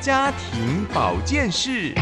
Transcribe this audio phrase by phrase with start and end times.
[0.00, 1.92] 家庭保健室。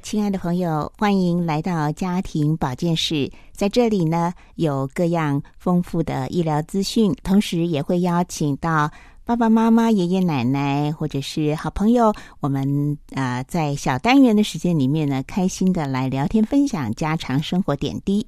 [0.00, 3.30] 亲爱的朋友，欢迎来到家庭保健室。
[3.52, 8.90] 在这里呢，有各样丰富的医疗资讯，同时也会邀请到
[9.26, 18.26] 爸爸妈妈、爷爷奶奶或者是好朋友，我们啊、在小单元的时间里面呢，开心的来聊天分享家常生活点滴。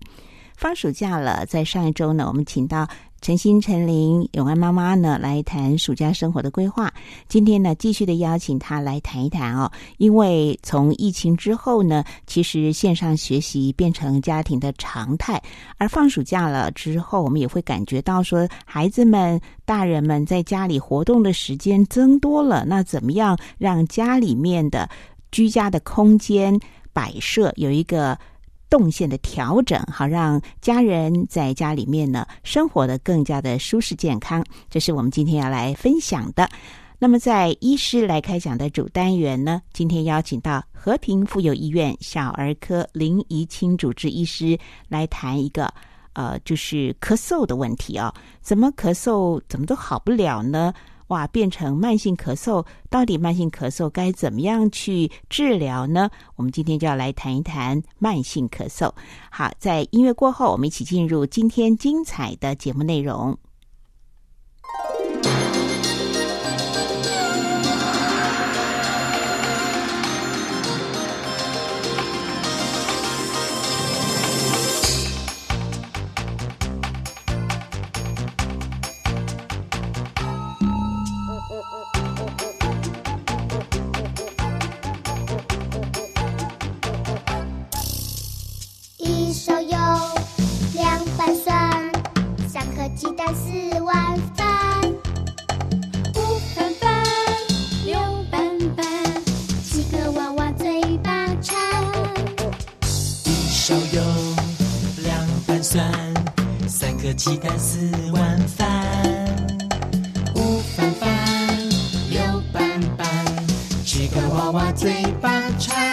[0.57, 2.87] 放暑假了，在上一周呢，我们请到
[3.21, 6.93] 陈心、陈琳、永安妈妈呢来谈暑假生活的规划。
[7.29, 15.43] 今天呢，继续的邀请她来谈一谈哦，因为从疫情之后呢，其实线上学习变成家庭的常态，
[15.77, 24.89] 而放暑假了之后，我们也会感觉到说，孩子们、大人们在家里活动的时间增多了，那怎么样让家里面的
[25.33, 26.59] 居家的空间
[26.93, 28.17] 摆设有一个
[28.71, 34.45] 动线的调整，好让家人在家里面呢生活的更加的舒适健康。
[34.69, 36.49] 这是我们今天要来分享的。
[37.01, 45.73] 那么，在医师来开讲的主单元呢，今天邀请到和平妇幼医院小儿科林怡清主治医师来谈一个
[46.15, 48.13] 呃，就是咳嗽的问题哦。
[48.41, 50.75] 怎么咳嗽怎么都好不了呢？
[51.09, 56.09] 哇，变成慢性咳嗽，到底慢性咳嗽该怎么样去治疗呢？
[56.37, 58.93] 我们今天就要来谈一谈慢性咳嗽。
[59.31, 63.37] 好，在音乐过后，我们一起进入今天精彩的节目内容。
[93.35, 94.91] 四碗饭，
[96.15, 97.05] 五瓣饭，
[97.85, 97.99] 六
[98.31, 98.87] 瓣瓣，
[99.63, 101.57] 七个娃娃嘴巴馋。
[103.25, 104.03] 一勺油
[105.03, 105.85] 两瓣蒜，
[106.67, 108.67] 三个鸡蛋，四碗饭，
[110.35, 111.09] 五瓣饭，
[112.11, 112.21] 六
[112.53, 113.07] 瓣瓣，
[113.85, 115.88] 七个娃娃嘴巴馋。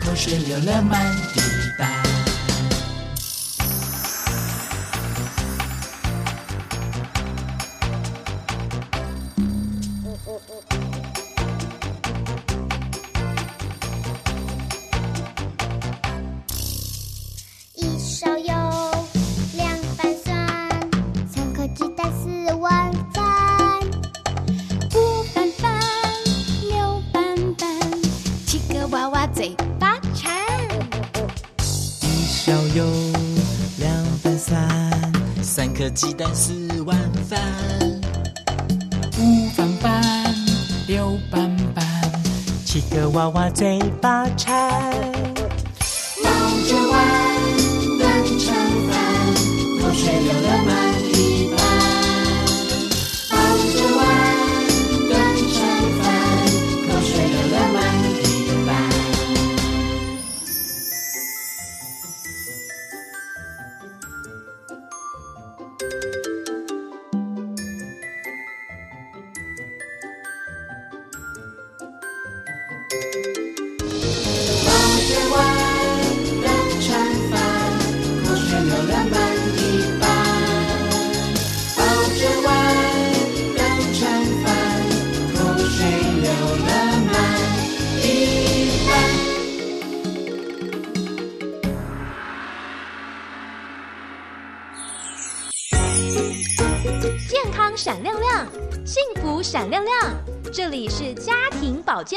[0.00, 1.37] 口水流了满
[35.90, 36.96] 鸡蛋，四碗
[37.28, 37.40] 饭，
[39.18, 40.34] 五饭饭，
[40.86, 41.84] 六饭饭，
[42.64, 45.37] 七个娃娃嘴巴馋。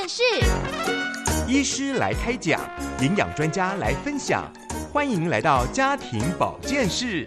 [0.07, 0.23] 室。
[1.47, 2.59] 医师来开讲，
[3.01, 4.43] 营养专家来分享，
[4.91, 7.25] 欢迎来到家庭保健室。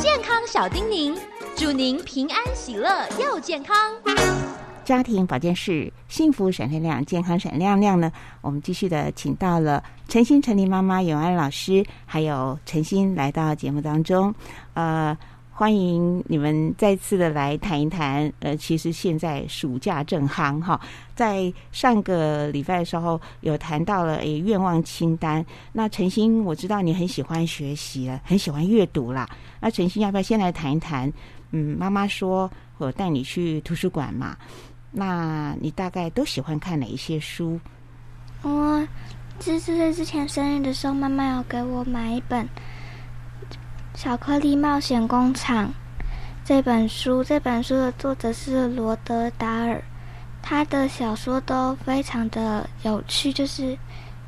[0.00, 1.16] 健康小叮咛，
[1.56, 3.76] 祝您平安喜乐又健康。
[4.84, 8.12] 家庭保健室，幸福闪亮亮，健康闪亮亮呢。
[8.42, 14.34] 我们继续的请到了陈心、陈琳妈妈、永安老师，还有陈心来到节目当中。
[14.74, 15.16] 呃，
[15.56, 18.30] 欢迎你们再次的来谈一谈。
[18.40, 20.80] 呃，其实现在暑假正夯哈，
[21.14, 25.46] 在上个礼拜的时候有谈到了诶愿望清单。
[25.72, 29.28] 那陈心，我知道你很喜欢学习了，很喜欢阅读啦。
[29.60, 31.10] 那陈心要不要先来谈一谈？
[31.52, 34.36] 嗯，妈妈说我带你去图书馆嘛。
[34.90, 37.60] 那你大概都喜欢看哪一些书？
[38.42, 38.84] 我
[39.38, 42.44] 十四岁之前生日的时候，妈妈有给我买一本
[43.94, 45.68] 《巧克力冒险工厂》
[46.44, 47.22] 这本书。
[47.22, 49.80] 这本书的作者是罗德达尔，
[50.42, 53.78] 他的小说都非常的有趣，就是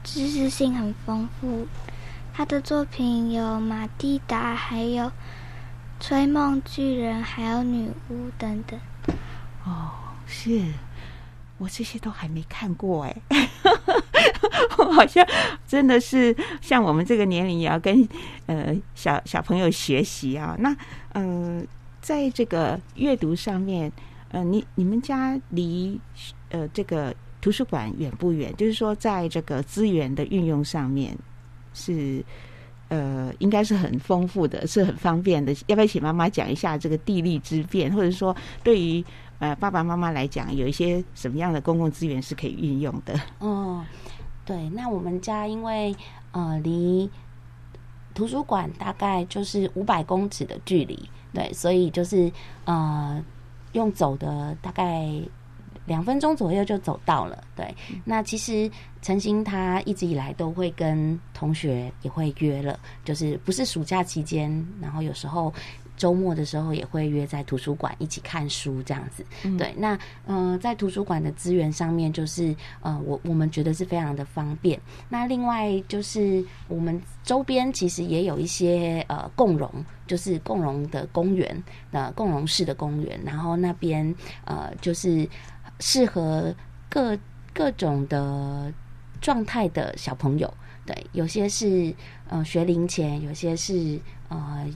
[0.05, 1.67] 知识性很丰富。
[2.33, 5.05] 他的作品有《马蒂达》，还有
[5.99, 8.79] 《吹梦巨人》，还有《女巫》等等。
[9.65, 9.91] 哦。
[10.29, 10.61] 是，
[11.57, 13.17] 我这些都还没看过哎，
[14.93, 15.27] 好像
[15.67, 18.07] 真的是像我们这个年龄也要跟
[18.47, 20.57] 呃小小朋友学习啊。
[20.59, 20.75] 那
[21.15, 21.67] 嗯，
[22.01, 23.91] 在这个阅读上面，
[24.31, 26.01] 呃，你你们家离
[26.51, 28.55] 呃这个图书馆远不远？
[28.57, 31.17] 就是说，在这个资源的运用上面，
[31.75, 32.25] 是
[32.89, 35.55] 呃应该是很丰富的，是很方便的。
[35.67, 39.05] 要不要请妈妈讲一下这个地利之便，或者说对于？
[39.39, 43.21] 呃，爸爸妈妈来讲，有一些什么样的公共资源是可以运用的？
[43.39, 43.85] 哦，
[44.47, 45.95] 对，那我们家因为
[46.31, 47.11] 呃离
[48.15, 52.33] 图书馆大概就是五百公尺的距离，对，所以就是
[52.65, 53.23] 呃
[53.73, 55.11] 用走的大概
[55.85, 57.43] 两分钟左右就走到了。
[57.55, 58.71] 对，那其实
[59.03, 65.53] 陈星他一直以来都会跟同学也会约了，就是不是暑假期间，然后有时候。
[65.97, 69.25] 周末的时候也会约在图书馆一起看书，这样子。
[69.57, 74.81] 对，那嗯，在图书馆的资源上面，就是呃，我我们觉得是非常的方便。
[75.09, 79.71] 那另外就是我们周边其实也有一些呃共融，
[80.07, 83.19] 就是共融的公园，呃，共融式的公园。
[83.25, 84.15] 然后那边
[84.45, 85.29] 呃，就是
[85.81, 86.55] 适合
[86.89, 87.19] 各
[87.55, 88.73] 各种的
[89.21, 90.53] 状态的小朋友。
[90.85, 91.95] 对，有些是
[92.29, 93.99] 呃学龄前，有些是
[94.29, 94.67] 呃。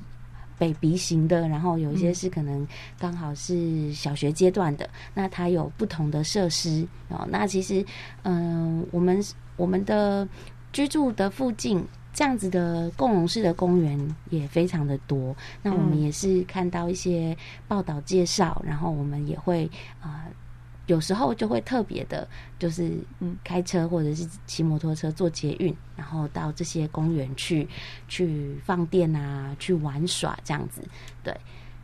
[0.61, 2.69] 北鼻型的，然后有一些是可能
[2.99, 7.27] 刚好是小学阶段的，那它有不同的设施哦。
[7.31, 7.83] 那其实，
[8.25, 9.25] 嗯，我们
[9.57, 10.29] 我们的
[10.71, 13.99] 居住的附近这样子的共融式的公园
[14.29, 15.35] 也非常的多。
[15.63, 17.35] 那我们也是看到一些
[17.67, 19.69] 报道介绍，然后我们也会
[20.03, 20.27] 啊。
[20.91, 22.27] 有时候就会特别的，
[22.59, 27.69] 就是嗯，开车或者是骑摩托车做捷运，然后到这些公园去
[28.09, 30.83] 去放电啊，去玩耍这样子。
[31.23, 31.33] 对，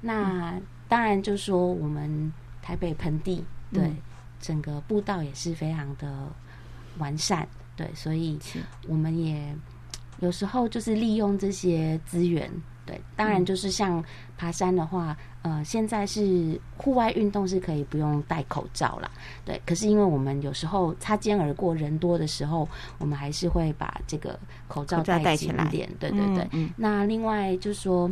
[0.00, 3.94] 那当然就说我们台北盆地对
[4.40, 6.28] 整个步道也是非常的
[6.98, 8.36] 完善，对，所以
[8.88, 9.54] 我们也
[10.18, 12.50] 有时候就是利用这些资源。
[12.86, 14.02] 对，当然就是像
[14.38, 19.10] 爬山的话，呃，现在是户外运动是可以不用戴口罩啦。
[19.44, 22.68] 对，可是因为我们有时候擦肩而过人多的时候，
[22.98, 24.38] 我们还是会把这个
[24.68, 25.90] 口罩戴起来点。
[25.98, 26.48] 对对对。
[26.76, 28.08] 那另外就是说，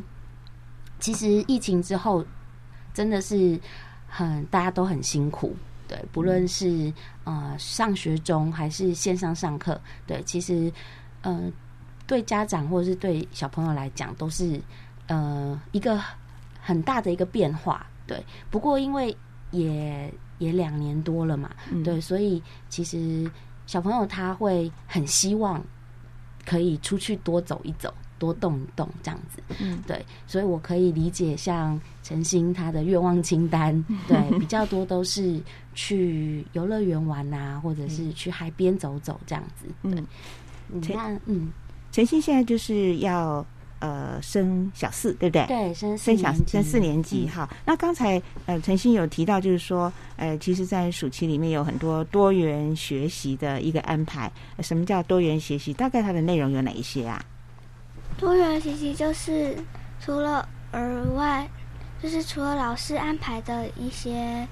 [0.98, 2.24] 其实疫情之后
[2.92, 3.56] 真的是
[4.08, 5.54] 很大家都很辛苦。
[5.86, 6.92] 对，不论是
[7.22, 10.72] 呃上学中还是线上上课，对，其实
[11.22, 11.52] 呃。
[12.06, 14.60] 对家长或者是对小朋友来讲，都是
[15.06, 16.00] 呃一个
[16.60, 17.86] 很大的一个变化。
[18.06, 19.16] 对，不过因为
[19.50, 21.50] 也也两年多了嘛，
[21.82, 23.30] 对，所以其实
[23.66, 25.62] 小朋友他会很希望
[26.44, 29.42] 可以出去多走一走，多动一动这样子。
[29.58, 35.40] 嗯，对，所以我可以理解像陈星他的愿望清单，对， 比较多都是
[35.74, 39.66] 去游乐园玩啊，或者是去海边走走这样子。
[39.82, 40.04] 对，
[40.68, 41.50] 你看，嗯。
[41.94, 43.46] 陈曦现在就是要
[43.78, 45.46] 呃升小四，对不对？
[45.46, 47.48] 对，升升小升四年级哈。
[47.64, 54.28] 那刚才呃晨曦有提到，就是说呃，其实，在暑期里面有很多多元学习的一个安排。
[54.58, 55.72] 什么叫多元学习？
[55.72, 57.24] 大概它的内容有哪一些啊？
[58.18, 59.56] 多元学习就是
[60.00, 61.48] 除了额外，
[62.02, 64.44] 就是除了老师安排的一些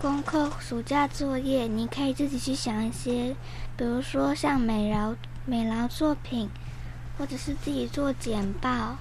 [0.00, 3.36] 功课、暑假作业，你可以自己去想一些，
[3.76, 5.14] 比如说像美劳。
[5.46, 6.48] 美劳作品，
[7.18, 8.96] 或者是自己做简报，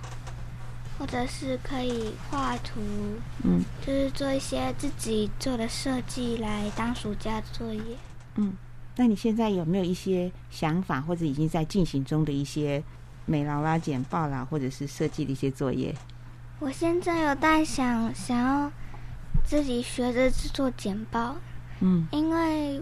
[0.97, 2.79] 或者是可以画图，
[3.43, 7.81] 嗯，就是做一些自己做的设计来当暑假作业。
[8.35, 8.53] 嗯，
[8.95, 12.83] 那你现在有没有一些想法，或者已经在进行中的一些
[13.25, 15.93] 美劳啦、简报啦，或者是设计的一些作业？
[16.59, 18.71] 我现在有在想，想要
[19.45, 21.35] 自己学着制作简报，
[21.79, 22.81] 嗯因为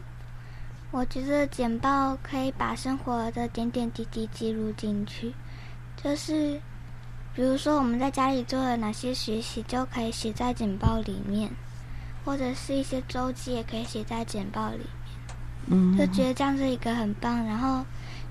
[0.89, 5.33] 我觉得简报可以把生活的点点滴滴记录进去，
[6.01, 6.59] 就是
[7.35, 11.51] 比如说我们在家里做了哪些学习，就可以写在简报里面，
[12.23, 14.87] 或者是一些周记也可以写在简报里面。
[15.67, 17.85] 嗯，就觉得这样是一个很棒，然后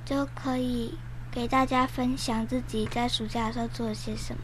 [0.04, 0.92] 就可以
[1.30, 4.42] 给大家分享自己在暑假的时候做了些什么。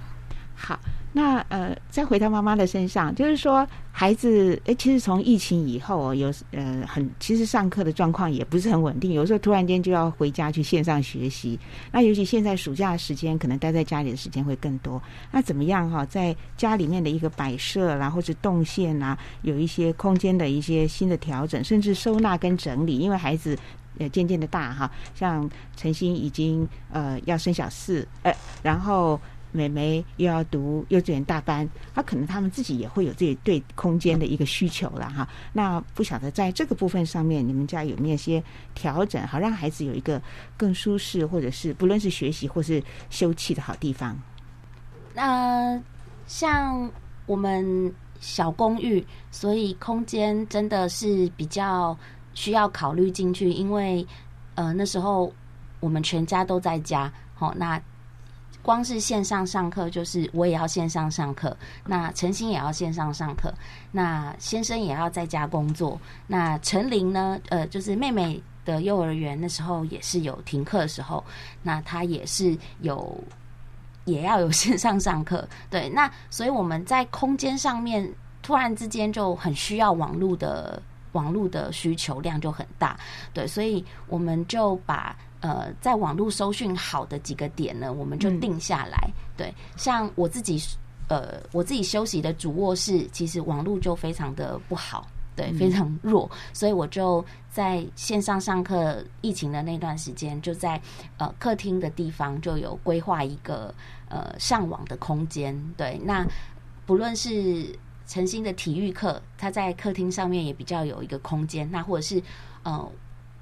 [0.54, 0.78] 好。
[1.12, 11.59] 那呃，再回到妈妈的身上，就是说，孩子，诶，其实从疫情以后，有呃很，其实上课的状况也不是很稳定，有时候突然间就要回家去线上学习。
[11.90, 15.00] 那尤其现在暑假时间，可能待在家里的时间会更多。
[15.31, 23.59] 那怎么样哈、在家里面的一个摆设啦，或者动线啦，有一些空间的一些新的调整，甚至收纳跟整理，因为孩子。
[23.99, 29.21] 呃，渐渐的大哈，像陈星已经呃要升小四，呃，然后
[29.53, 35.29] 美眉又要读幼稚园大班，他可能他们自己也会有自己对空间的一个需求了哈。
[35.53, 38.43] 那不晓得在这个部分上面，你们家有没有些
[38.75, 40.21] 调整，好让孩子有一个
[40.57, 44.19] 更舒适，或者是不论是学习或是休憩的好地方？
[45.15, 45.81] 那
[46.27, 46.91] 像
[47.27, 51.97] 我们小公寓，所以空间真的是比较
[52.33, 54.07] 需要考虑进去，因为
[54.55, 55.31] 呃那时候
[55.81, 57.79] 我们全家都在家，好、那
[58.62, 63.52] 光是线上上课，就是我也要线上上课，那陈星也要线上上课，
[63.90, 71.25] 那先生也要在家工作，那陈琳呢，呃，就是妹妹的幼儿园那时候也是有停课的时候，
[71.62, 73.19] 那她也是有
[74.04, 78.09] 也要有线上上课， 对，那所以我们在空间上面
[78.42, 80.81] 突然之间就很需要网络的
[81.12, 82.97] 网络的需求量就很大，
[83.35, 90.59] 对，所以我们就把呃在网络搜讯好的几个点呢，我们就嗯定下来，对，像我自己
[91.09, 95.07] 呃我自己休息的主卧室，其实网络就非常的不好。
[95.35, 100.79] 对，非常弱，所以我就在线上上课，疫情的那段时间，就在
[101.17, 103.75] 呃客厅的地方就有规划一个
[104.11, 105.59] 呃上网的空间。
[105.75, 106.27] 对，那
[106.85, 107.75] 不论是
[108.07, 111.67] 诚心的体育课，他在客厅上面也比较有一个空间。
[111.73, 112.23] 那或者是
[112.63, 112.93] 呃，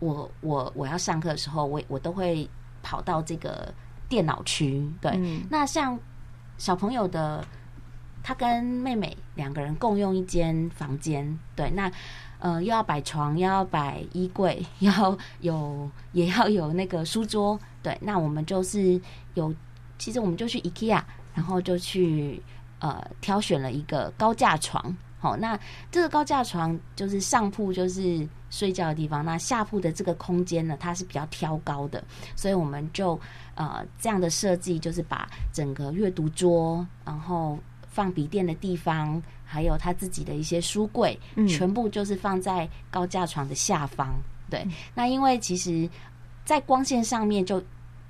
[0.00, 2.48] 我我我要上课的时候，我我都会
[2.82, 3.72] 跑到这个
[4.08, 4.84] 电脑区。
[5.00, 5.98] 对，嗯那像
[6.58, 7.44] 小朋友的，
[8.22, 11.90] 他跟妹妹两个人共用一间房间，对，那
[12.38, 19.00] 呃又要摆床，又要摆衣柜，要有也要有那个书桌，对，那我们就是
[19.34, 19.54] 有，
[19.98, 21.02] 其实我们就去 IKEA，
[21.34, 22.42] 然后就去
[22.78, 24.96] 呃挑选了一个高架床。
[25.20, 25.58] 好，那
[25.90, 32.02] 这个高架床就是上铺就是睡觉的地方，那下铺的这个空间呢，它是比较挑高的，
[32.34, 33.20] 所以我们就
[33.54, 44.08] 呃这样的设计，就是把整个阅读桌，然后放笔电的地方，还有他自己的一些书柜，嗯全部就是放在高架床的下方。
[44.48, 45.88] 对，那因为其实，
[46.44, 47.62] 在光线上面就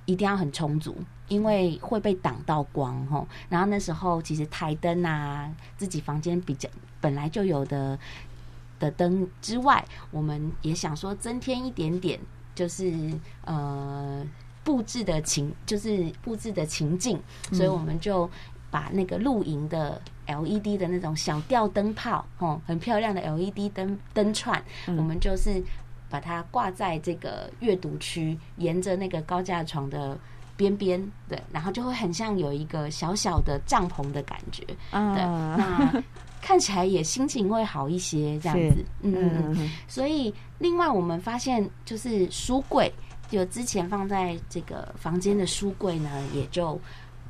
[0.07, 0.97] 一定要很充足，
[1.28, 3.26] 因为会被挡到光吼。
[3.49, 6.69] 然后那时候其实台灯啊，自己房间比较
[7.00, 7.99] 本来就有的
[8.78, 12.19] 的灯之外，我们也想说增添一点点，
[12.54, 13.12] 就是
[13.45, 14.26] 呃
[14.64, 17.21] 布置的情，就是布置的情境，
[17.52, 18.28] 所以我们就
[18.71, 25.62] 把那个露营的 LED 的那种小吊灯泡，哦，很漂亮的 LED 灯灯串，嗯我们就是
[26.10, 30.18] 把它挂在这个阅读区，沿着那个高架床的
[30.56, 36.02] 边边，对，然后就会很像有一个小小的帐篷的感觉，对，啊，那
[36.42, 38.84] 看起来也心情会好一些，这样子。
[39.02, 42.92] 嗯所以，另外我们发现，就是书柜，
[43.30, 46.78] 就之前放在这个房间的书柜呢，也就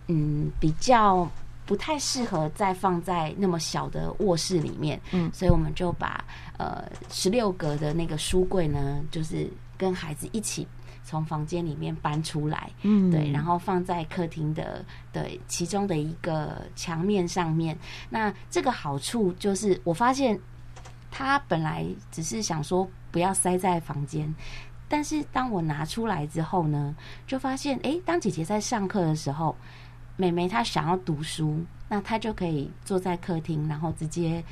[0.08, 1.28] 嗯比较
[1.66, 5.00] 不太适合再放在那么小的卧室里面。
[5.12, 6.24] 嗯所以我们就把
[6.60, 10.66] 呃十六格的那个书柜呢，就是跟孩子一起
[11.02, 12.70] 从房间里面搬出来。
[12.82, 17.76] 嗯对，然后放在客厅的对其中的一个墙面上面。
[18.10, 20.38] 那这个好处就是，我发现
[21.10, 24.32] 他本来只是想说不要塞在房间，
[24.88, 26.94] 但是当我拿出来之后呢，
[27.26, 29.56] 就发现，诶，当姐姐在上课的时候，
[30.16, 34.44] 妹妹她想要读书，那她就可以坐在客厅，然后直接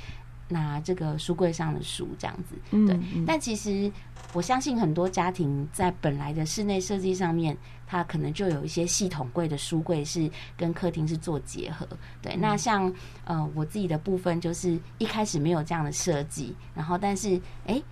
[0.48, 2.56] 拿这个书柜上的书这样子。
[2.70, 3.24] 嗯对嗯。
[3.26, 3.90] 但其实
[4.32, 11.86] 我相信很多家庭在本来的室内设计上面，它可能就有一些系统柜的书柜是跟客厅是做结合。
[12.20, 12.92] 对，那像
[13.24, 17.82] 呃我自己的部分就是一开始没有这样的设计，然后但是诶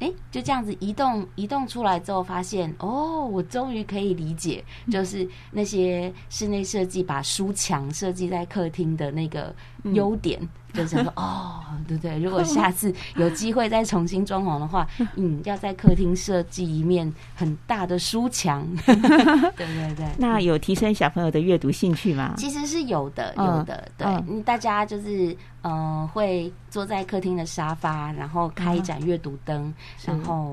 [0.00, 9.56] 诶，就这样子移动移动出来之后，发现哦，我终于可以理解，就是那些室内设计把书墙设计在客厅的那个
[9.94, 10.38] 优点，
[10.76, 12.18] 就想说 哦，对不对？
[12.18, 20.06] 如果下次有机会再重新装潢的话， 嗯，要在客厅设计一面很大的书墙， 对对对。
[20.18, 22.34] 那有提升小朋友的阅读兴趣吗？
[22.36, 29.72] 其实是有的，有嗯的，对，大家就是呃，会坐在客厅的沙发，然后开一盏阅读灯，
[30.04, 30.52] 然后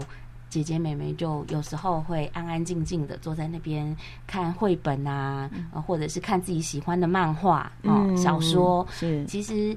[0.50, 3.96] 姐姐妹妹就有时候会安安静静的坐在那边
[4.27, 8.86] 看绘本啊，呃或者是看自己喜欢的漫画哦、嗯小说。
[8.92, 9.75] 是其实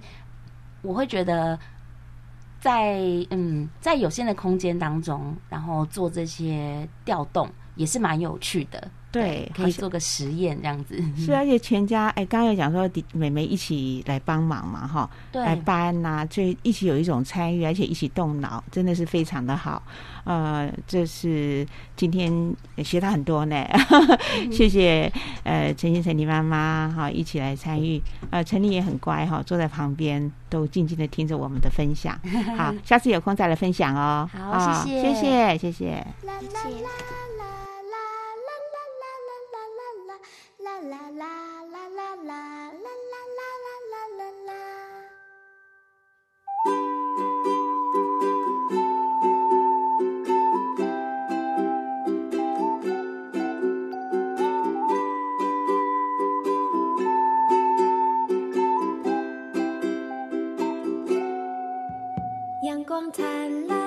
[0.87, 1.59] 我会觉得
[2.61, 3.00] 在，
[3.31, 8.90] 嗯在有限的空间当中，然后做这些调动也是蛮有趣的。
[9.20, 11.02] 对可以做个实验这样子。
[11.16, 19.82] 是， 而且全家哎，刚刚有讲说弟妹妹一起来帮忙嘛，哈，对来搬呐、就一起有一种参与，而且一起动脑，真的是非常的好。
[20.25, 22.52] 呃，这是今天
[22.85, 23.64] 学到很多呢，
[24.50, 25.11] 谢谢
[25.44, 32.18] 呃陈先生你妈妈哈一起来参与，呃陈丽也很乖哈，坐在旁边都静静的听着我们的分享。
[32.58, 34.28] 好，下次有空再来分享哦。
[34.32, 35.87] 好啊谢谢谢谢谢谢。
[36.23, 36.88] 啦啦啦啦
[37.36, 37.36] 啦
[40.88, 41.26] 啦啦
[41.73, 42.33] 啦啦啦
[42.71, 44.52] 啦啦啦啦啦啦啦。
[62.62, 63.86] 阳光灿烂，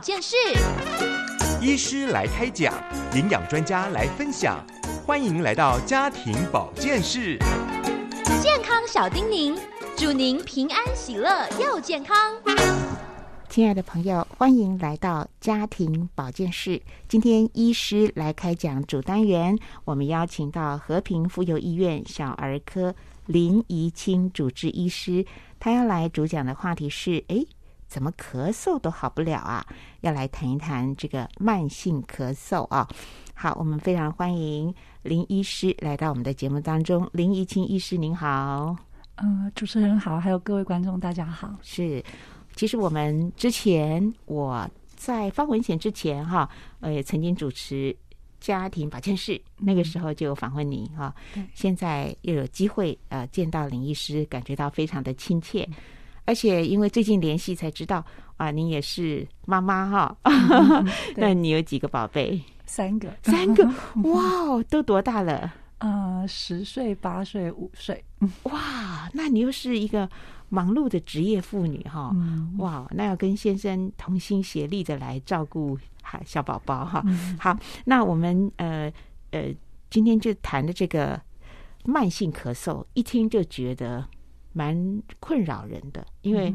[0.00, 0.34] 保健室。
[1.60, 2.72] 医师来开讲，
[3.14, 4.58] 营养专家来分享，
[5.04, 7.36] 欢迎来到家庭保健室。
[8.40, 9.60] 健康小叮咛，
[9.98, 12.16] 祝您平安喜乐又健康。
[13.50, 16.80] 亲爱的朋友，欢迎来到家庭保健室。
[17.06, 22.94] 今天医师来开讲主单元，我们邀请到和平妇幼医院小儿科
[23.26, 25.26] 林怡清主治医师，
[25.58, 27.46] 他要来主讲的话题是：诶，
[27.90, 29.66] 怎么咳嗽都好不了啊？
[30.00, 32.88] 要来谈一谈这个慢性咳嗽啊。
[33.34, 34.72] 好，我们非常欢迎
[35.02, 37.10] 林医师来到我们的节目当中。
[37.12, 38.76] 林怡清医师您好，
[39.16, 41.52] 嗯，主持人好，还有各位观众大家好。
[41.62, 42.02] 是。
[42.54, 46.48] 其实我们之前我在发文献之前哈，
[46.80, 47.96] 呃，也曾经主持
[48.38, 51.12] 家庭保健室，那个时候就有访问您哈。
[51.54, 55.66] 现在又有机会呃见到林医师，感觉到非常的亲切，
[56.30, 58.04] 而且因为最近联系才知道
[58.36, 60.16] 啊，您也是妈妈哈。
[61.18, 62.40] 那你有几个宝贝？
[62.66, 63.64] 三个，三个，
[64.08, 65.52] 哇，都多大了？
[65.78, 68.04] 呃，十岁、八岁、五岁。
[68.44, 70.08] 哇，那你又是一个。
[70.52, 72.12] 忙碌的职业妇女哈，
[72.58, 77.00] 哇，那要跟先生同心协力的来照顾孩小宝宝哈。
[77.38, 78.92] 好，那我们呃
[79.30, 79.54] 呃
[79.90, 81.20] 今天就谈的这个
[81.84, 84.04] 慢性咳嗽，一听就觉得
[84.52, 86.52] 蛮困扰人的，因为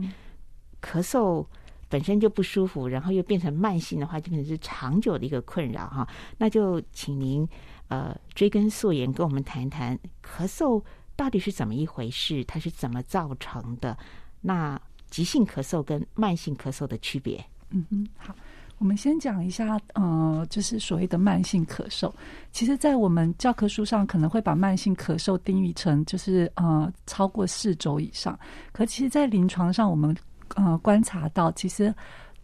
[0.82, 1.46] 咳嗽
[1.90, 6.08] 本身就不舒服，然后又变成慢性的话，就可能是长久的一个困扰哈。
[6.38, 7.48] 那就请您
[7.88, 10.84] 呃追根溯源，跟我们谈一谈咳嗽。
[11.16, 12.44] 到底是怎么一回事？
[12.44, 13.98] 它是怎么造成的？
[14.42, 14.78] 那
[15.10, 17.42] 急性咳嗽跟慢性咳嗽的区别？
[17.70, 18.36] 嗯哼，好，
[18.78, 22.12] 我们先讲一下，呃，就是所谓的慢性咳嗽。
[22.52, 28.38] 其实，在我们教科书上，可能会把慢性咳嗽定义成就是呃超过四周以上。
[28.72, 30.16] 可其实，在临床上，我们
[30.56, 31.94] 呃观察到，其实。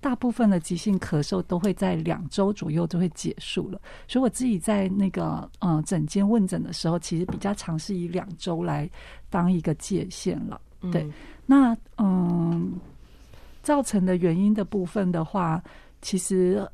[0.03, 8.89] 大部分的急性咳嗽都会在两周左右就会结束了，所以我自己在那个呃诊间问诊的时候，其实比较尝试以两周来
[9.29, 10.59] 当一个界限了。
[10.91, 11.07] 对，
[11.45, 12.73] 那嗯，
[13.61, 15.63] 造成的原因的部分的话，
[16.01, 16.67] 其实。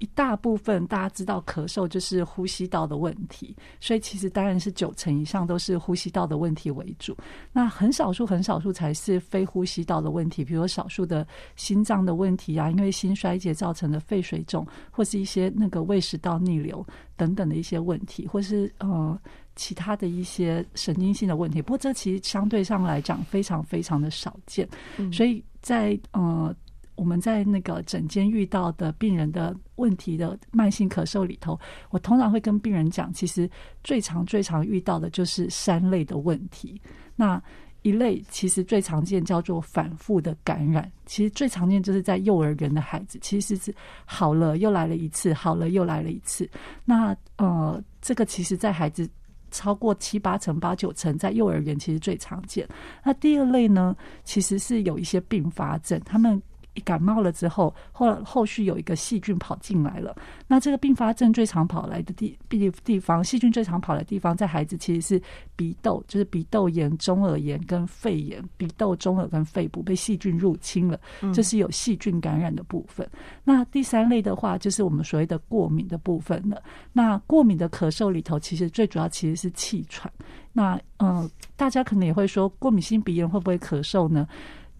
[0.00, 7.16] 一大部分大家知道咳嗽就是呼吸道的问题，所以其实当然是九成以上都是呼吸道的问题为主。
[7.52, 16.84] 那很少数很少数才是非呼吸道的问题，比如少数的心脏的问题啊，因为心衰竭造成的肺水肿，或是一些那个胃食道逆流
[17.16, 19.16] 等等的一些问题，或是呃
[19.54, 21.62] 其他的一些神经性的问题。
[21.62, 24.68] 不过这其实相对上来讲非常非常的少见，
[25.12, 26.54] 所以在呃。
[26.96, 31.58] 我们在那个诊间遇到的病人的问题的慢性咳嗽里头，
[31.90, 33.50] 我通常会跟病人讲，其实
[33.82, 36.80] 最常最常遇到的就是三类的问题。
[37.16, 37.42] 那
[37.82, 46.48] 一类其实最常见叫做反复的感染，其实最常见就是在幼儿园的孩子，其实是好了又来了一次，好了又来了一次。
[46.84, 49.06] 那呃，这个其实在孩子
[49.50, 52.66] 超过七八成、八九成，在幼儿园其实最常见。
[53.04, 56.40] 那第二类呢，其实是有一些并发症，他们。
[56.74, 60.14] 一感冒了之后，后后续有一个细菌跑进来了。
[60.46, 65.22] 那这个并发症最常跑来的地地地方，细菌最常跑的地方，在孩子其实是
[65.56, 68.42] 鼻窦，就是鼻窦炎、中耳炎跟肺炎。
[68.56, 70.98] 鼻窦、中耳跟肺部被细菌入侵了，
[71.32, 73.08] 这是有细菌感染的部分。
[73.42, 76.62] 那第三类的话，就是我们所谓的过敏的部分了。
[76.92, 80.12] 那过敏的咳嗽里头，其实最主要其实是气喘。
[80.52, 84.26] 那嗯，大家可能也会说，过敏性鼻炎会不会咳嗽呢？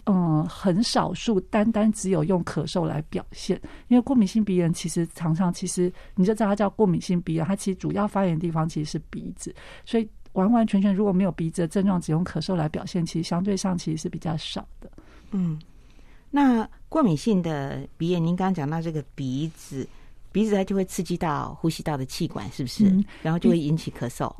[0.06, 9.54] 嗯，很少数单单只有用咳嗽来表现，因为过敏性鼻炎其实常常其实你就知道它叫过敏性鼻炎，它其实主要发炎的地方其实是鼻子，
[9.86, 14.90] 所以完完全全如果没有鼻子的症状，只用咳嗽来表现，其实相对上其实是比较少的。
[15.30, 15.58] 嗯，
[16.30, 19.88] 那过敏性的鼻炎，您刚刚讲到这个鼻子，
[20.32, 22.84] 鼻子它就会刺激到呼吸道的气管，是不是？
[23.22, 24.30] 然后就会引起咳嗽。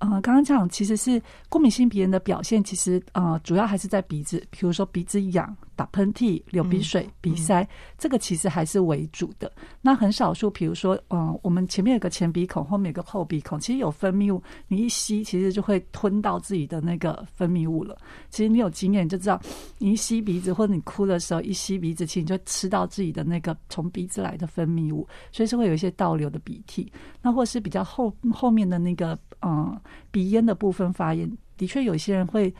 [0.00, 5.56] 呃，刚刚讲其实是过敏性鼻炎的表现，其实呃主要还是在鼻子，比如说鼻子痒。
[5.76, 9.50] 打喷嚏、流鼻水、鼻塞，这个其实还是为主的。
[9.82, 17.98] 那很少数，比如说，嗯，我们前面有个前鼻孔，后面有个后鼻孔，其实有分泌物，你一吸，其实就会吞到自己的那个分泌物了。
[18.30, 19.40] 其实你有经验就知道，
[19.78, 26.88] 你一吸鼻子或者你哭的时候一吸鼻子，其实你就吃到自己的那个从鼻子来的分泌物，所以是会有一些倒流的鼻涕。
[27.20, 29.78] 那或是比较后后面的那个，嗯，
[30.10, 32.54] 鼻咽的部分发炎，的确有些人会。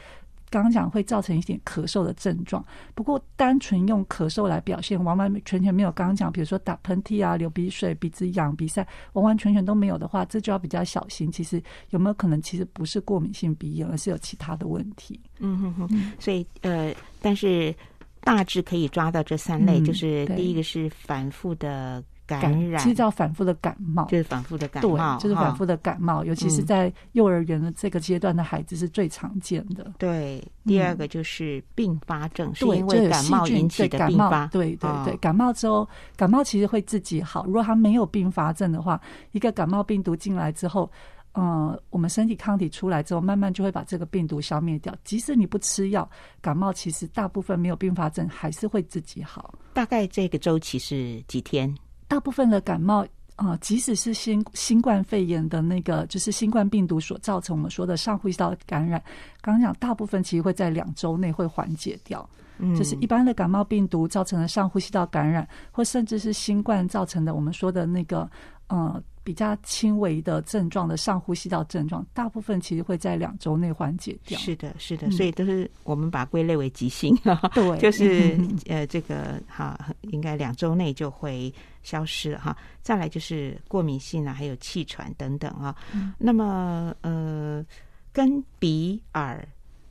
[0.50, 11.32] 刚刚讲会造成一点咳嗽的症状，不过单纯用咳嗽来表现，完完全全没有刚刚讲，比如说打喷嚏啊、流鼻水、鼻子痒、鼻塞，完完全全都没有的话，这就要比较小心。
[11.32, 15.18] 其实有没有可能，其实不是过敏性鼻炎，而是有其他的问题。
[15.40, 16.12] 嗯哼哼。
[16.20, 17.74] 所以呃，但是
[18.20, 25.74] 大致可以抓到这三类，就是第一个是反复的感染，其实叫反复的感冒，就是反复的感对冒，，就是反复的。
[25.84, 29.92] 感冒，尤其是嗯在幼儿园的这个阶段的孩子是最常见的。
[29.98, 34.46] 对，第二个就是并发症，是对，因为感冒引起的对感冒并发。
[34.46, 37.44] 对对对，哦感冒之后，感冒其实会自己好。
[37.44, 38.98] 如果他没有并发症的话，
[39.32, 40.90] 一个感冒病毒进来之后，
[41.34, 44.94] 嗯，我们身体抗体出来之后，慢慢就会把这个病毒消灭掉。
[45.04, 46.08] 即使你不吃药，
[46.40, 49.52] 感冒其实大部分没有并发症，还是会自己好。
[49.74, 51.76] 大概这个周期是几天？
[52.14, 53.04] 大部分的感冒。
[53.36, 59.02] 啊、即使是新新冠肺炎的那个，就是新冠病毒所造成我们说的上呼吸道感染，
[59.40, 62.24] 刚刚讲大部分其实会在两周内会缓解掉。
[62.58, 68.30] 嗯，就是一般的感冒病毒造成的上呼吸道感染，或甚至是新冠造成的我们说的那个
[68.68, 74.38] 呃比较轻微的症状的上呼吸道症状，大部分其实会在两周内缓解掉。
[74.38, 77.16] 是的，是的，嗯所以都是我们把它归类为急性，
[77.54, 82.56] 对就是嗯呃，这个哈，应该两周内就会消失哈。
[82.82, 85.74] 再来就是过敏性啊，还有气喘等等啊。
[85.94, 87.64] 嗯那么呃，
[88.12, 89.42] 跟鼻、耳、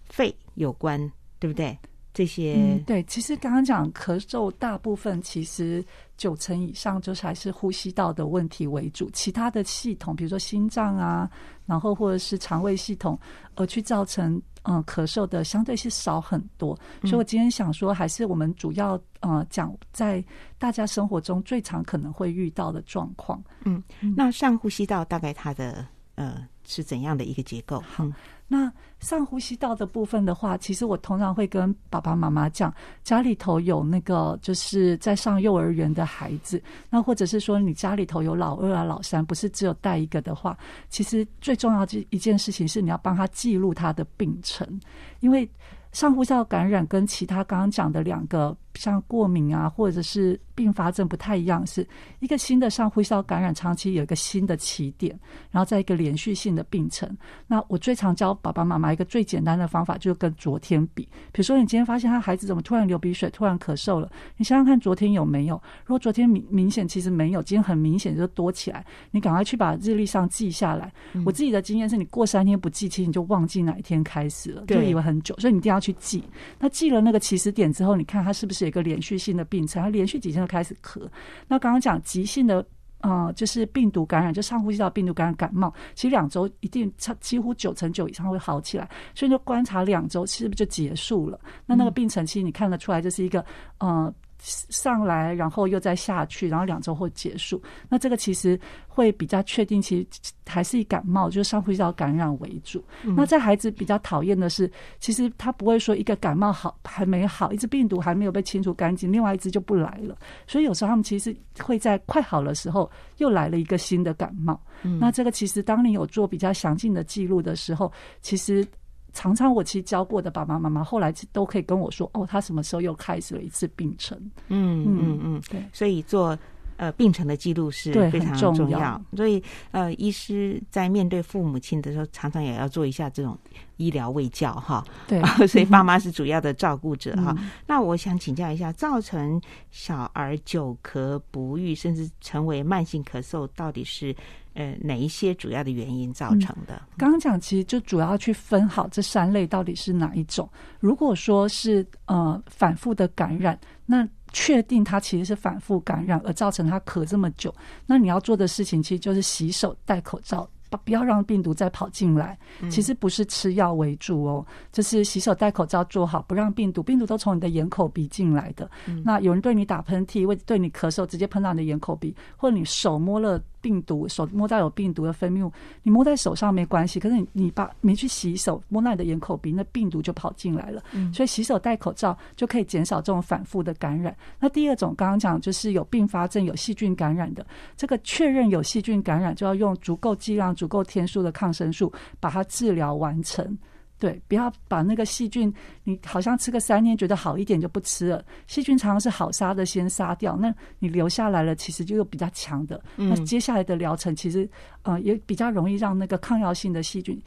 [0.05, 1.75] 肺有关，对不对？
[2.13, 5.83] 这些、嗯，对，其实刚刚讲咳嗽，大部分其实
[6.23, 11.29] 九成以上就是还是呼吸道的问题为主，其他的系统，比如说心脏啊，
[11.65, 13.19] 然后或者是肠胃系统，
[13.55, 16.79] 而去造成嗯、呃咳嗽的相对是少很多。
[17.01, 20.23] 所以我今天想说，还是我们主要呃讲在
[20.57, 23.43] 大家生活中最常可能会遇到的状况。
[23.65, 23.83] 嗯，
[24.15, 27.83] 那上呼吸道大概它的呃是怎样的一个结构？
[27.99, 28.13] 嗯
[28.53, 32.71] 那上呼吸道的部分的话，其实我通常会跟爸爸妈妈讲，
[33.03, 40.55] 家里头有那个就是在上幼儿园的孩子，那或者是说你家里头有老二啊、老三，不是只有带一个的话，
[40.87, 44.79] 其实最重要的一件事情是你要帮他记录他的病程，
[45.21, 45.49] 因为
[45.91, 51.87] 上呼吸道感染跟其他刚刚讲的两个像过敏啊，或者是并发症不太一样，是
[52.19, 55.17] 一个新的上呼吸道感染，长期有一个新的起点，
[55.51, 57.09] 然后在一个连续性的病程。
[57.47, 61.03] 那我最常教爸爸妈妈一个最简单的方法，就是跟昨天比。
[61.31, 65.55] 比如说，你今天发现他孩子怎么突然流鼻水、突然咳嗽了，你想想看昨天有没有？
[65.85, 70.91] 如果昨天明明显其实没有，今天很明显就多起来，你赶快去把日历上记下来。
[71.25, 76.23] 我自己的经验是你过三天不记，其实你就忘记哪一天开始了，就对以为很久，所以你一定要去记。
[76.59, 79.83] 那记了那个起始点之后，你看他是不是有一个连续性的病程？
[79.83, 81.01] 它连续几天都开始咳。
[81.47, 82.65] 那刚刚讲急性的。
[83.03, 91.37] 呃，就是病毒感染，就上呼吸道病毒感染感冒，其实两周一定差几乎九成九以上会好起来，所以就观察两周，是不是就结束了？
[91.65, 93.43] 那那个病程其实你看得出来，就是一个
[93.79, 94.09] 呃
[94.43, 97.61] 上来，然后又再下去，然后两周后结束。
[97.87, 102.83] 那这个其实会比较确定，其实还是以感冒，就是上呼吸道感染为主。
[103.15, 110.17] 那在孩子比较讨厌的是，其实他不会说一个感冒好还没好，一只病毒还没有被清除干净，另外一只就不来了。
[110.45, 114.61] 所以有时候他们其实会在快好的时候又来了一个新的感冒。
[114.99, 117.89] 那这个其实当你有做比较详尽的记录的时候，
[118.21, 118.67] 其实。
[119.13, 124.17] 常常我其实教过的爸爸妈妈，后来都可以跟我说，哦，他什么时候又开始了一次病程？
[124.47, 126.37] 嗯嗯嗯，对，所以做
[126.77, 133.37] 呃病程的记录是非常很重重要所以呃，医师在面对父母亲的时候，常常也要做一下这种
[133.77, 134.83] 医疗卫教哈。
[135.07, 137.35] 对， 所以爸妈是主要的照顾者哈。
[137.37, 144.15] 嗯那我想请教一下，造成小儿久咳不愈，甚至成为慢性咳嗽，到底是
[144.53, 146.81] 呃哪一些主要的原因造成的？
[146.97, 150.49] 刚刚讲，其实就主要去分好这三类到底是哪一种。
[150.79, 157.53] 如果说是呃反复的感染，那确定它其实是反复感染而造成它咳这么久，
[157.85, 160.49] 那你要做的事情其实就是洗手、戴口罩。
[160.77, 162.37] 不不要让病毒再跑进来，
[162.69, 168.69] 其实不是吃药为主哦，就是洗手、戴口罩做好，不让病毒，病毒都从你的眼、口、鼻进来的。
[169.03, 175.51] 那有人对你打喷嚏，或者对你咳嗽，直接喷到你的眼、口、鼻，或者你手摸了病毒，手摸到有病毒的分泌物，
[175.83, 180.81] 你摸在手上没关系，可是你你把没去洗手，摸到你的眼、口、鼻，那病毒就跑进来了。
[181.13, 184.15] 所以洗手、戴口罩就可以减少这种反复的感染。
[184.39, 187.45] 那第二种刚刚讲就是有并发症、有细菌感染的，
[187.77, 193.57] 这个确认有细菌感染，就要用足够剂量、足够天数的抗生素把它治疗完成。
[193.99, 195.53] 对，不要把那个细菌，
[195.85, 198.25] 你好像吃个三天觉得好一点就不吃了。
[198.47, 202.83] 细菌常常是好杀的先杀掉，那你留下来了，其实就有比较强的。
[202.97, 204.49] 那接下来的疗程其实
[204.81, 207.17] 呃也比较容易让那个抗药性的细菌，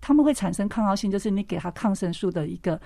[0.00, 2.80] 他们会产生抗药性，就是你给它抗生素的一个。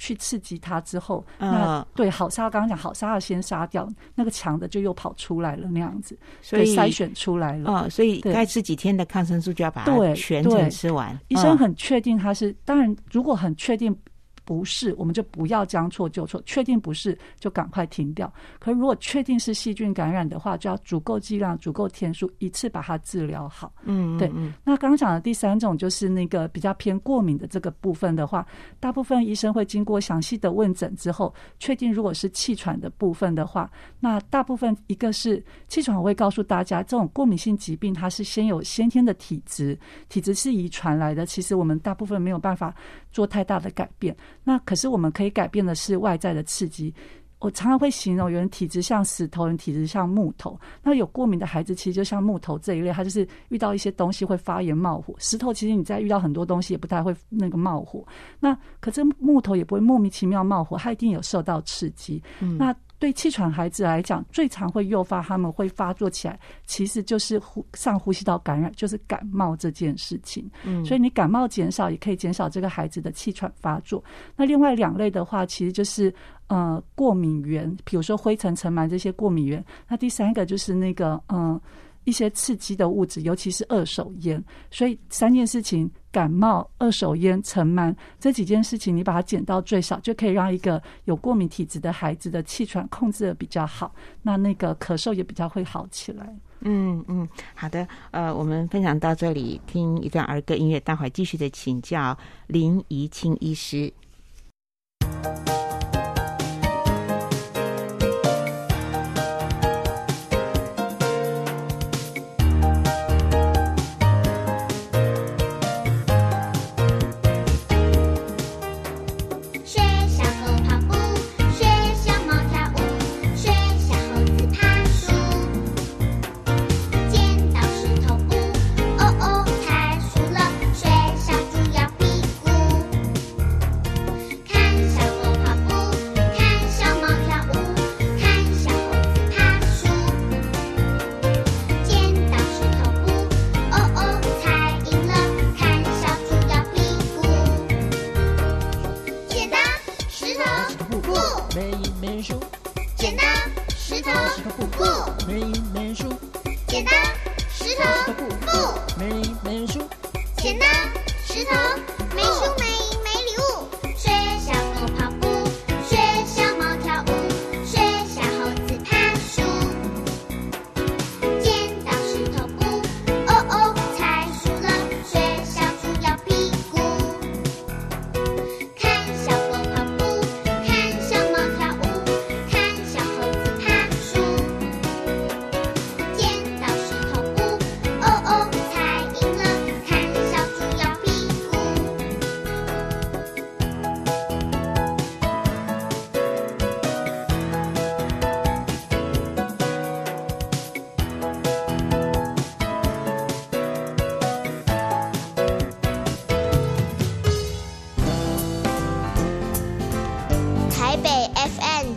[0.00, 7.70] 去刺激它之后，那嗯对好杀，刚刚讲好杀要先杀掉，那个强的就又跑出来了，那样子，所以筛选出来了。
[7.70, 11.16] 哦，所以该吃几天的抗生素就要把它对全程对吃完。
[11.28, 13.94] 医生嗯很确定他是，当然如果很确定
[14.44, 18.32] 不是，我们就不要将错就错，确定不是就赶快停掉。
[18.58, 23.72] 可如果确定是细菌感染的话，就要足够剂量、足够天数，一次把它治疗好。
[23.84, 24.30] 嗯，对。
[24.64, 28.46] 那刚刚讲的第三种就是那个比较偏过敏的这个部分的话，
[28.78, 42.74] 大部分医生会经过详细的问诊之后，确定如果是气喘的部分的话，那大部分一个是气喘，我会告诉大家，这种过敏性疾病它是先有先天的体质，体质是遗传来的，其实我们大部分没有办法
[43.10, 44.16] 做太大的改变。
[44.44, 46.94] 那可是我们可以改变的是外在的刺激。
[47.38, 50.60] 我常常会形容，有人体质像石头，人体质像木头。
[50.82, 55.14] 那有过敏的孩子，其实就像木头这一类，他就是遇到一些东西会发炎冒火。
[55.18, 58.06] 石头其实你在遇到很多东西也不太会那个冒火。
[58.40, 62.22] 那可是木头也不会莫名其妙冒火，它一定有受到刺激。
[62.58, 70.48] 那对气喘孩子来讲，最常会诱发他们会发作起来，其实就是呼上呼吸道感染，就是感冒这件事情。
[70.64, 74.04] 嗯，所以你感冒减少，也可以减少这个孩子的气喘发作。
[74.36, 76.14] 那另外两类的话，其实就是
[76.48, 79.64] 呃过敏源，比如说灰尘、尘螨这些过敏源。
[79.88, 81.60] 那第三个就是那个嗯。
[82.04, 96.34] 一些刺激的物质，尤其是二手烟，所以三件事情：感冒、二手烟、尘螨这几件事情，你把它减到最少，就可以让一个有过敏体质的孩子的气喘控制的比较好，那那个咳嗽也比较会好起来。
[96.62, 102.16] 嗯嗯，好的，呃，我们分享到这里，听一段儿歌音乐，待会儿继续的请教
[102.48, 103.92] 林怡清医师。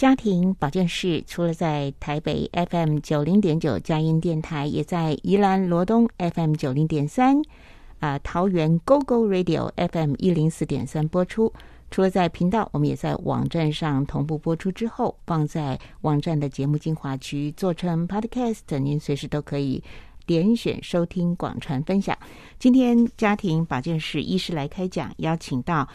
[0.00, 7.42] 家庭保健室除了在台北 FM 九零点九佳音电台，也在宜兰罗东 FM 九零点三，
[7.98, 11.52] 啊，桃园 GO GO Radio FM 一零四点三播出。
[11.90, 14.72] 除了在频道，我们也在网站上同步播出。
[14.72, 19.84] 之后放在网站的节目精华区，做成 Podcast，您随时都可以
[20.24, 22.16] 点选收听、广传分享。
[22.58, 25.86] 今天家庭保健室医师来开讲，邀请到。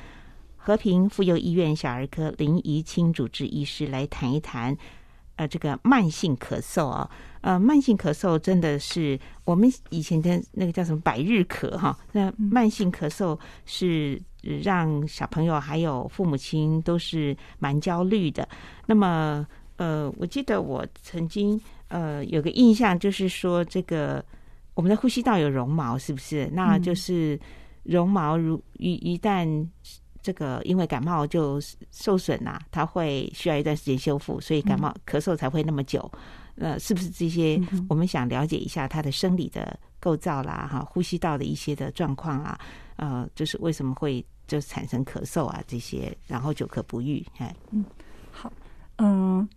[0.66, 4.76] 和平妇幼医院小儿科林怡清主治医师来谈一谈，
[5.36, 7.08] 呃，这个慢性咳嗽啊，
[7.42, 14.20] 呃，慢性咳嗽真的是我们以前的那个叫什么百日咳哈，那慢性咳嗽是
[14.64, 18.50] 让小朋友还有父母亲都是蛮焦虑的。
[18.88, 24.26] 那么，呃，我记得我曾经呃有个印象，就是说这个
[24.74, 26.50] 我们的呼吸道有绒毛，是不是？
[26.54, 27.40] 那就是
[27.84, 29.46] 绒毛如一一旦
[30.26, 31.62] 这个因为感冒就
[31.92, 36.12] 受损呐，它会需要一段时间修复，所以感冒咳嗽才会那么久。
[36.56, 37.62] 呃，是不是这些？
[37.88, 42.60] 我们想了解一下它的生理的构造啦，哈，呼吸道的一些的状况啊，
[42.96, 47.24] 呃，就是为什么会就产生咳嗽啊这些，然后久咳不愈。
[47.38, 47.86] 哎，嗯，
[48.32, 48.52] 好，
[48.98, 49.48] 嗯。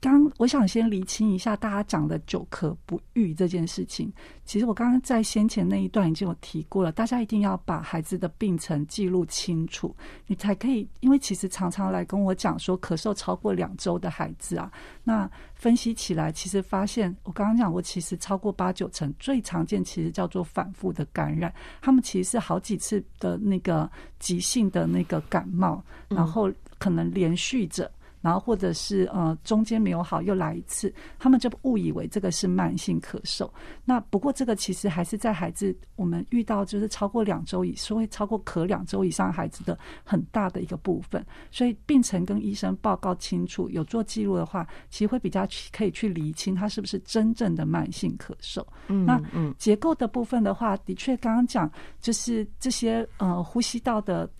[0.00, 4.10] 刚我想先厘清一下大家讲的“久咳不愈”这件事情。
[4.46, 9.94] 其实我刚刚在先前那一段已经有提过了，大家一定要把孩子的病程记录清楚，
[10.26, 10.88] 你才可以。
[11.00, 14.72] 因为其实常常来跟我讲说咳嗽超过两周的孩子啊，
[15.04, 23.88] 那分析起来，其实发现我刚刚讲过，其实超过八九成最常见其实叫做反复的感染，他们其实是好几次的那个
[24.18, 27.90] 急性的那个感冒，然后可能连续着。
[28.20, 33.50] 然后或者是呃中间没有好又来一次，他们就误以为这个是慢性咳嗽。
[33.84, 41.24] 那不过这个其实还是在孩子我们遇到就是超过两周以说会超过咳两周以上孩子的很大的一个部分。
[41.50, 48.64] 所以病程跟医生报告清楚，有做记录的话，其实会比较可以去厘清他是不是真正的慢性咳嗽。
[48.88, 49.20] 嗯，那
[49.58, 54.30] 结构的部分的话，的确刚刚讲就是这些呃呼吸道的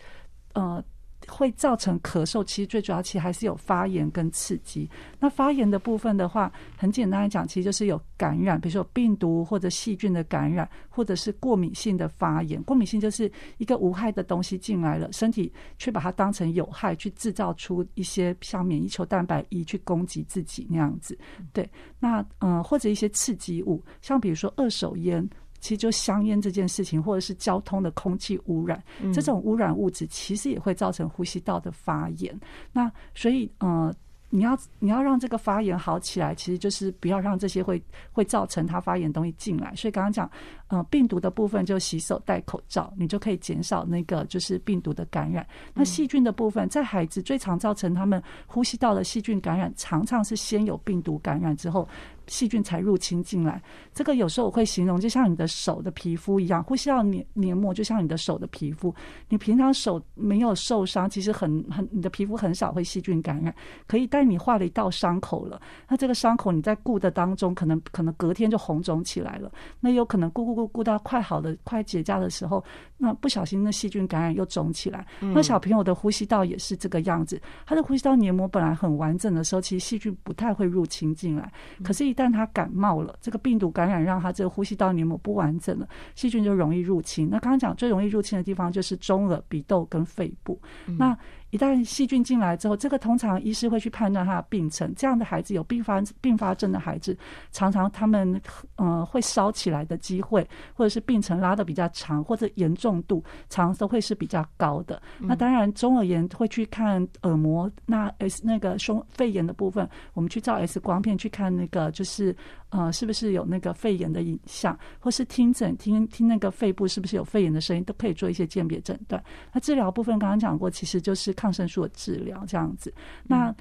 [0.53, 0.83] 呃。
[1.31, 4.91] 会造成咳嗽，其实最主要其实还是有发炎跟刺激。
[5.19, 12.63] 那发炎的部分的话，很简单来讲，其实就是有感染，比如说病毒或者细菌的感染，或者是过敏性的发炎。
[12.65, 21.17] 过敏性就是一个无害的东西进来了，身体却把它当成有害，去制造出一些像免疫球蛋白一去攻击自己那样子。
[21.53, 21.69] 对，
[21.99, 25.29] 那嗯，或者一些刺激物，像比如说二手烟。
[25.61, 28.83] 其实就香烟这件事情，或者是交通的空气污染，
[29.15, 32.39] 这种污染物质其实也会造成呼吸道的发炎。
[32.73, 33.95] 那所以，呃。
[34.33, 37.83] 你要你要让这个发炎好起来，其实就是不要让这些会
[38.13, 39.75] 会造成它发炎东西进来。
[39.75, 40.31] 所以刚刚讲，
[40.71, 45.47] 呃，病毒的部分就洗手、戴口罩，你就可以减少那个就是病毒的感染。
[45.75, 51.87] 那细菌的部分，在孩子最常造成他们呼吸道的细菌感染，常常是先有病毒感染之后。
[52.27, 53.61] 细菌才入侵进来，
[53.93, 58.95] 这个有时候我会形容，就像你的手的皮肤一样，呼吸道黏黏膜就像你的手的皮肤。
[59.29, 63.53] 你平常手没有受伤，其实很很，你的皮肤很少会细菌感染。
[63.89, 69.51] 可以，但你画了一道伤口了，那这个伤口你在顾的当中，可能可能隔天就红肿起来了。
[69.81, 72.65] 那有可能顾顾顾顾到快好的、快结痂的时候，
[72.97, 75.07] 那不小心那细菌感染又肿起来。
[75.21, 81.53] 那小朋友的呼吸道也是这个样子，他的呼吸道黏膜本来很完整的时候，其实细菌不太会入侵进来。
[81.83, 87.29] 可是，一旦他感冒了，这个病毒感染让他这个呼吸道黏膜不完整了，细菌就容易入侵。
[87.31, 90.61] 那刚刚讲最容易入侵的地方就是中耳、鼻窦跟肺部。
[90.99, 91.17] 那
[91.51, 94.93] 一旦细菌进来之后，这个通常医师会去判断他的病程。
[94.95, 97.17] 这样的孩子有并发并发症的孩子，
[97.51, 98.41] 常常他们
[98.77, 105.03] 呃会烧起来的机会，或者是病程拉的比较长，或者严重度常都会是比较高的。
[105.19, 112.35] 那当然中耳炎会去看耳膜，那 S 那个胸肺炎的部分，我们去照 X 光片去看那个就是
[112.69, 119.21] 呃是不是有那个肺炎的影像，或是听诊听听那个肺部是不是有肺炎的声音，都可以做一些鉴别诊断。
[119.53, 121.35] 那治疗部分刚刚讲过，其实就是。
[121.41, 122.93] 抗生素的治疗这样子，
[123.27, 123.55] 那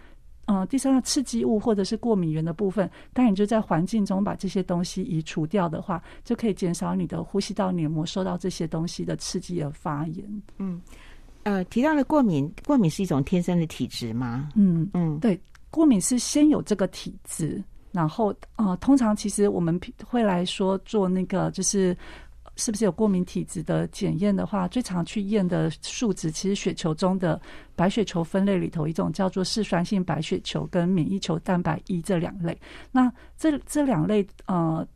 [0.47, 10.41] 呃，第三个刺激物或者是过敏源的部分，当然就在环境中把这些东西移除掉的话，就可以减少你的呼吸道黏膜受到这些东西的刺激而发炎。
[10.57, 10.81] 嗯，
[11.43, 14.49] 呃，提到了过敏，过敏是一种天生的体质吗？
[14.55, 21.95] 嗯嗯，对，过敏是先有这个体质，然后呃，通常其实我们会来说做那个就是。
[22.59, 27.41] 是不是有过敏体质的检验的话，最常去验的数值，其实血球中的
[27.75, 32.55] 白血球分类里头，一种叫做嗜酸性白血球跟免疫球蛋白一这两类。
[32.91, 34.87] 那这这两类呃。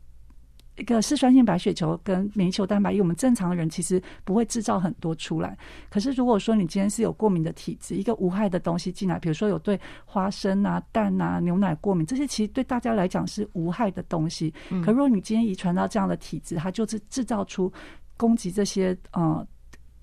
[0.78, 5.58] 一个嗜酸性白血球跟免疫球蛋白，因为我们正常人其实不会制造很多出来。
[5.90, 14.54] 可是如果说你今天是有过敏的体质，一个无害的东西进来，比如说有对花生啊、蛋啊、牛奶过敏，这些其实对大家来讲是无害的东西。
[14.84, 17.72] 可如果你今天遗传到这样的体质，它就是制造出
[18.18, 19.46] 攻击这些呃。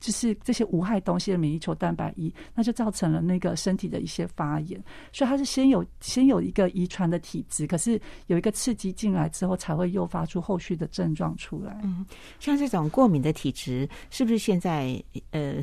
[0.01, 4.83] 就是这些无害东西的免疫球蛋白一，那就造成了那个身体的一些发炎。
[5.13, 11.79] 所以它是先有先有一个遗传的体质，可是有一个刺激进来之后，才会诱发出后续的症状出来。
[11.85, 12.05] 嗯，
[12.41, 15.63] 像这种过敏的体质，是不是现在呃？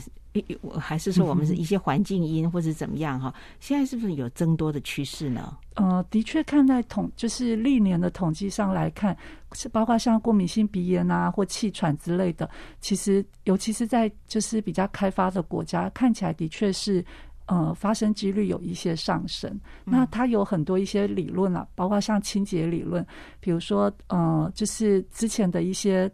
[0.80, 3.34] 还是说我们是一些环境因，或者怎么样哈？
[3.60, 5.58] 现在是不是有增多的趋势呢？
[5.74, 9.18] 呃，的确，看在统就是历年的统计上来看，
[9.54, 12.48] 是包括像过敏性鼻炎啊或气喘之类的，
[12.80, 17.04] 其实尤其是在就是比较开发的国家，看起来的确是
[17.48, 19.60] 呃发生几率有一些上升。
[19.86, 23.06] 那它有很多一些理论啊，包括像清洁理论，
[23.40, 26.12] 比如说呃，就是之前的一些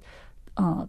[0.53, 0.88] 呃。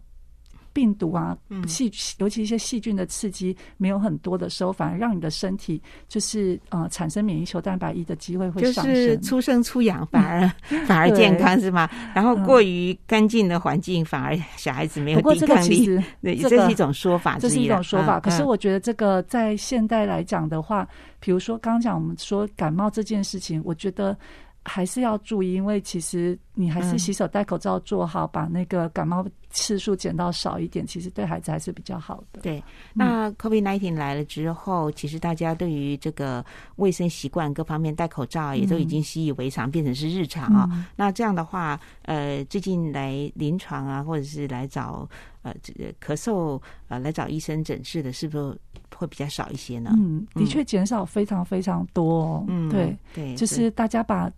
[0.75, 8.95] 病毒啊嗯细，尤其一些细菌的刺激没有很多的时候，反而让你的身体就是呃产生免疫球蛋白一的机会会就上升。
[8.95, 10.47] 是出生出养反而
[10.85, 11.89] 反而健康是吗？
[12.15, 18.19] 然后过于干净的环境反而小孩子没有不过这个抵抗力，其实 对，这是一种说法这是一种说法。
[18.19, 20.87] 嗯可是嗯我觉得这个在现代来讲的话，
[21.21, 24.17] 比如说刚刚讲我们说感冒这件事情，我觉得。
[24.65, 26.99] 还是要注意，因为其实你还是嗯。
[26.99, 32.41] 洗手、戴口罩做好，把那个感冒次数减到少一点，其实对孩子还是比较好的。
[32.41, 32.63] 对，
[32.95, 36.45] 那 COVID nineteen 来了之后，其实大家对于这个
[36.77, 40.87] 卫生习惯各方面戴口罩也都已经习以为常，变成是日常啊、嗯。
[40.97, 45.09] 那这样的话，呃，最近来临床啊，或者是来找
[45.43, 48.59] 呃这个咳嗽呃来找医生诊治的，是不是
[49.05, 49.91] 会比较少一些呢？
[49.95, 52.45] 嗯，的确减少非常非常多、哦。
[52.49, 54.31] 嗯对，对，就是大家把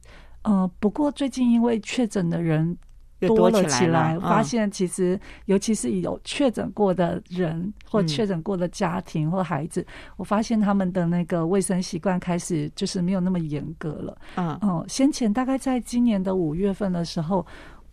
[0.43, 2.77] 呃，不过最近因为确诊的人
[3.21, 9.85] 多了起来了，发嗯现其实尤其是有确诊过的人或嗯确诊过的家庭或孩子，
[10.17, 14.19] 我发现他们的那个卫生习惯开始就是没有那么严格了。
[14.37, 17.45] 嗯哦、先前大概在今年的五月份的时候。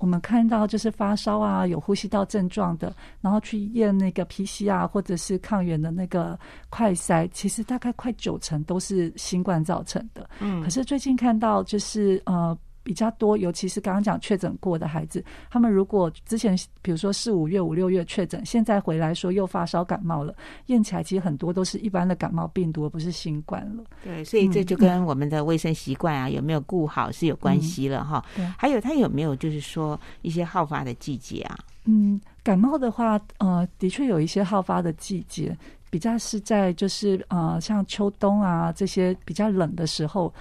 [0.04, 6.38] 我们看到就是发烧啊，有呼吸道症状的，然后去验那个 PCR 或者是抗原的那个
[6.70, 10.30] 快筛，其实大概快九成都是新冠造成的。
[10.42, 23.84] 嗯可是最近看到就是呃比较多，尤其是刚刚讲确诊过的孩子，他们如果之前比如说四五月、五六月确诊，现在回来说又发烧感冒了，验起来其实很多都是一般的感冒病毒，而不是新冠了。
[24.04, 28.24] 对，所以这就跟我们的卫生习惯啊有没有顾好是有关系了哈。
[28.36, 31.58] 对还有他有没有就是说一些好发的季节啊？
[31.86, 35.58] 嗯，感冒的话，呃，的确有一些好发的季节，
[35.90, 40.34] 比较是在就是呃，像秋冬啊这些比较冷的时候，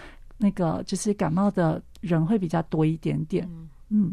[0.43, 3.49] 那个就是感冒的人会比较多一点点。
[3.89, 4.13] 嗯，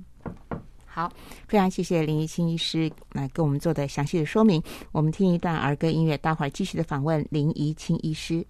[0.85, 1.11] 好，
[1.47, 4.61] 非常谢谢林怡清医师来给我们做的详细的说明。
[4.91, 8.45] 我们听一段儿歌音乐，待会儿继续的访问林怡清医师。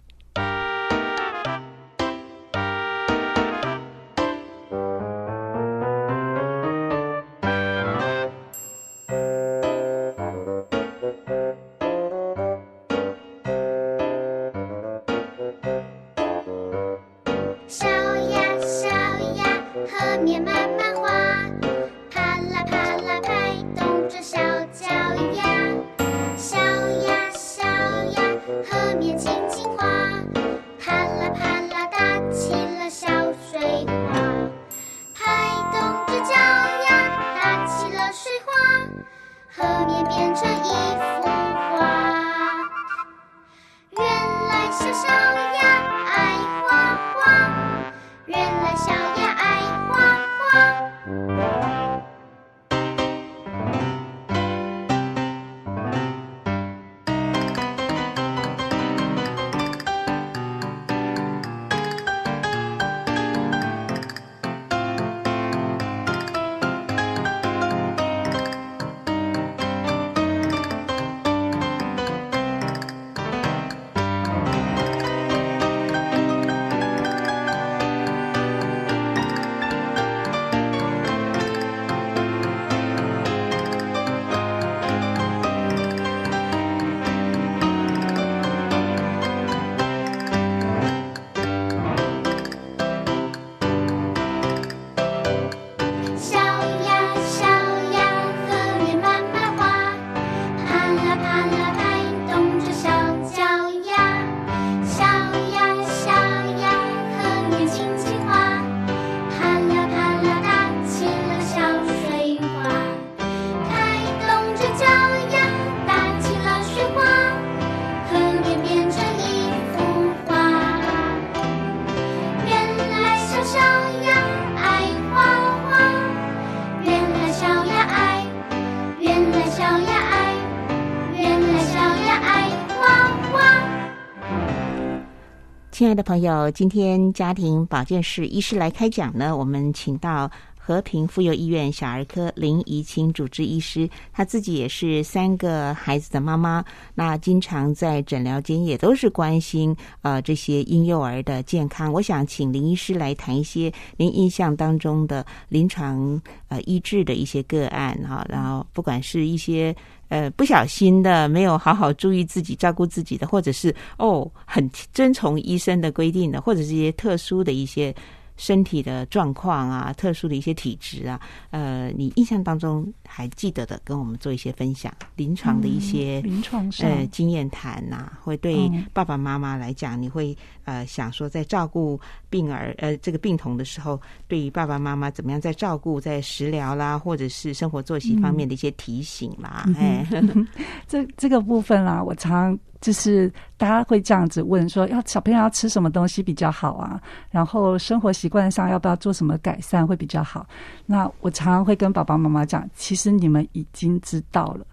[135.89, 146.63] 爱的朋友，今天家庭保健室医师来开讲呢，我们请到和平妇幼医院小儿科林怡清主治医师，她自己也是三个孩子的妈妈，
[146.93, 151.91] 那经常在诊疗间也都是关心呃这些婴幼儿的健康。
[151.91, 159.75] 我想请林医师来谈一些您印象当中的临床呃医治的一些个案哈，然后不管是一些。
[160.09, 167.95] 呃，不小心的，没有好好注意自己、照顾自己的，或者是哦，很遵从医生的规定的，或者是一些特殊的一些
[168.39, 171.19] 身体的状况啊，特殊的一些体质啊，
[171.51, 176.89] 呃，你印象当中还记得的，跟我们做一些分享，临床的一些、临床上。
[176.89, 178.85] 呃经验谈呐、会对嗯。
[178.93, 190.07] 爸爸妈妈来讲，你会呃想说，在照顾病儿呃这个病童的时候，对于爸爸妈妈怎么样在照顾在食疗啦，或者是生活作息方面的一些提醒啦，嗯哎，
[190.87, 197.01] 这这个部分啦，我常就是大家会这样子问说，要小朋友要吃什么东西比较好啊？
[197.29, 200.45] 然后生活习惯上要不要做什么改善会比较好？
[200.85, 204.65] 那我常常会跟爸爸妈妈讲，其实你们已经知道了。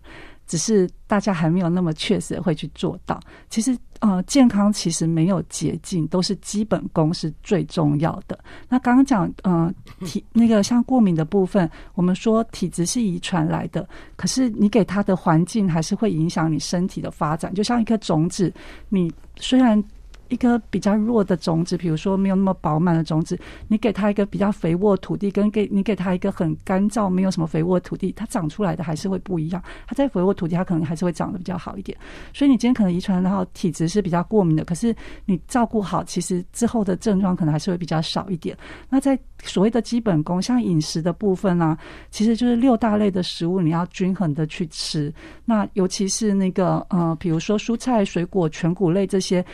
[0.47, 3.21] 只是大家还没有那么确实会去做到。
[3.49, 8.39] 其实，呃，健康其实没有捷径，都是基本功是最重要的。
[8.69, 9.73] 那刚刚讲，呃，
[10.05, 17.53] 体那个像过敏的部分，我们说体质是遗传来的，可是你给它的环境还是会影响你身体的发展。
[17.55, 18.53] 就像一颗种子，
[18.89, 19.83] 你虽然
[20.29, 29.63] 一个比较弱的种子，比如说没有那么饱满的种子，你给它一个比较肥沃的土地，跟给你给它一个很干燥、没有什么肥沃的土地，它长出来的还是会不一样。
[29.87, 31.97] 它在肥沃土地，它可能还是会长得比较好一点。
[32.33, 38.57] 所以你今天可能遗传然后体质是比较过敏的，可是你照顾好，其实之后的症状可能还是会比较少一点。
[38.89, 41.77] 那在所谓的基本功，像饮食的部分啊，
[42.11, 45.13] 其实就是六大类的食物你要均衡的去吃。
[45.45, 49.45] 那尤其是那个呃，比如说蔬菜、水果、全谷类这些，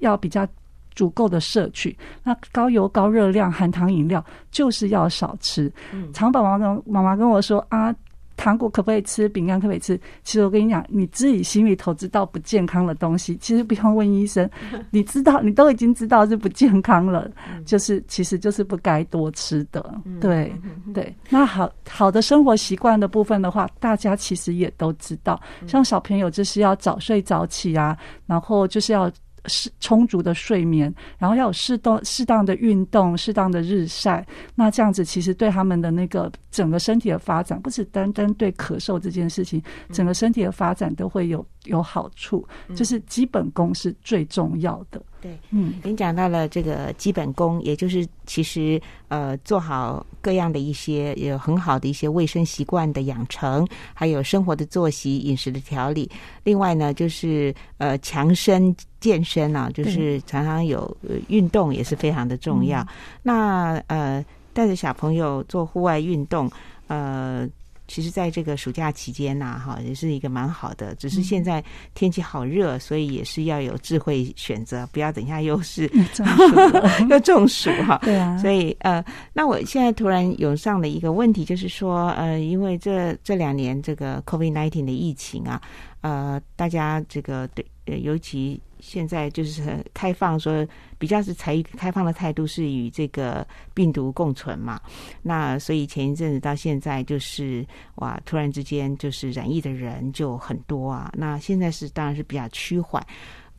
[0.00, 0.46] 要比较
[0.94, 1.96] 足够的摄取。
[2.22, 5.72] 那高油、高热量、含糖饮料就是要少吃。
[6.12, 7.94] 常宝宝跟妈妈跟我说啊。
[8.36, 9.28] 糖果可不可以吃？
[9.28, 9.96] 饼干可不可以吃？
[10.24, 14.48] 其实我跟你讲，你自己心里头知道不健康的东西，其实不用问医生，
[14.90, 17.30] 你知道，你都已经知道是不健康了，
[17.64, 19.94] 就是其实就是不该多吃的。
[20.20, 20.52] 对
[20.92, 29.10] 对，那好好的生活习惯的部分的话，大家其实也都知道，像小朋友就是要早睡早起啊，然后就是要。
[29.46, 34.26] 是充足的睡眠，然后要有适当适当的运动，适当的日晒。
[34.54, 39.62] 那这样子其实对他们的那个整个身体的发展，不是单单对咳嗽这件事情，
[39.92, 42.46] 整个身体的发展都会有有好处。
[42.74, 45.02] 就是基本功是最重要的。
[45.20, 56.10] 对，嗯，您讲到了这个基本功，也就是其实呃做好各样的一些有很好的一些卫生习惯的养成，还有生活的作息、饮食的调理。
[56.42, 62.86] 另外呢，就是呃强身健身啊，就是常常有、呃、运动也是非常的重要。
[63.22, 64.24] 那呃
[64.54, 66.50] 带着小朋友做户外运动，
[66.86, 67.46] 呃。
[67.88, 70.94] 其实，在这个暑假期间呐、哈，也是一个蛮好的。
[70.94, 71.62] 只是现在
[71.94, 77.98] 天气好热，所以也是要有智慧选择，不要等一下又是 中暑了 又中暑哈。
[78.06, 85.60] 对啊，所以呃，那我现在突然涌上了一个问题，就是说呃，因为这这两年这个 COVID nineteen 的疫情啊，
[86.00, 90.66] 呃，大家这个对，呃尤其现在就是很开放说，
[90.98, 94.80] 比较是采一个开放的态度，是与这个病毒共存嘛。
[95.22, 97.64] 那所以前一阵子到现在，就是
[97.94, 101.10] 哇，突然之间就是染疫的人就很多啊。
[101.16, 103.00] 那现在是当然是比较趋缓，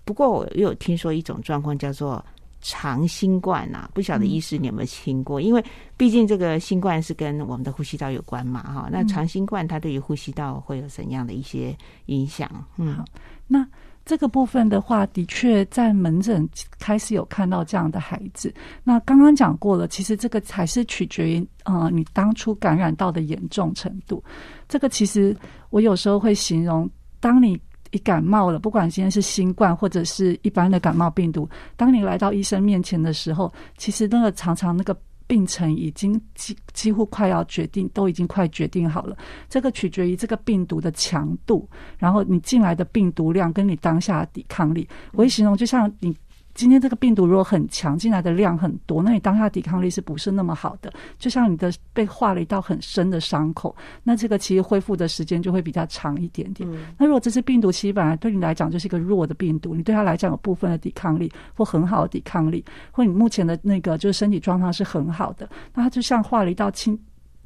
[0.03, 2.23] 不过我又有听说一种状况叫做。
[2.65, 5.41] 长新冠呐、啊，不晓得医师你有没有听过？
[5.41, 5.61] 因为
[5.97, 8.87] 毕竟这个新冠是跟我们的呼吸道有关嘛，哈。
[8.89, 12.49] 那长新冠它对于呼吸道会有怎样的一些影响？
[12.77, 13.03] 嗯，好，
[13.47, 13.67] 那
[14.05, 16.47] 这个部分的话，的确在门诊
[16.77, 18.53] 开始有看到这样的孩子。
[18.83, 24.21] 那刚刚讲过了，其实这个还是取决于呃你当初感染到的严重程度。
[24.67, 25.35] 这个其实
[25.69, 26.89] 我有时候会形容，
[27.19, 27.57] 当你
[27.91, 31.47] 一感冒了，不管今天是新冠或者是一般的感冒病毒，
[31.77, 34.97] 当你来到医生面前的时候，其实那个常常那个
[35.27, 39.17] 病程已经几几乎快要决定，都已经快决定好了。
[39.49, 44.87] 这个取决于这个病毒的强度，然后你进来的病毒量跟你当下的抵抗力。
[45.13, 46.15] 我一形容就像你。
[46.53, 50.93] 今天这个病毒如果很强，进来的量很多，那你当下抵抗力是不是那么好的？
[51.17, 56.69] 就像你的被划了一道很深的伤口，那这个其实恢复的时间就会比较长一点点。
[56.97, 66.97] 那如果这次病毒其实本来对你来讲就是一个弱的病毒，你对它来讲有部分的抵抗力或很好的抵抗力，或你目前的那个就是身体状况是很好的，那它就像划了一道轻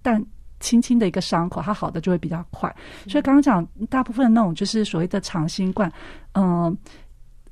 [0.01, 0.23] 但。
[0.59, 2.75] 轻轻的一个伤口，它好的就会比较快。
[3.07, 5.87] 所以刚刚讲大部分那种就是所谓的长新冠，
[6.31, 6.77] 嗯、呃。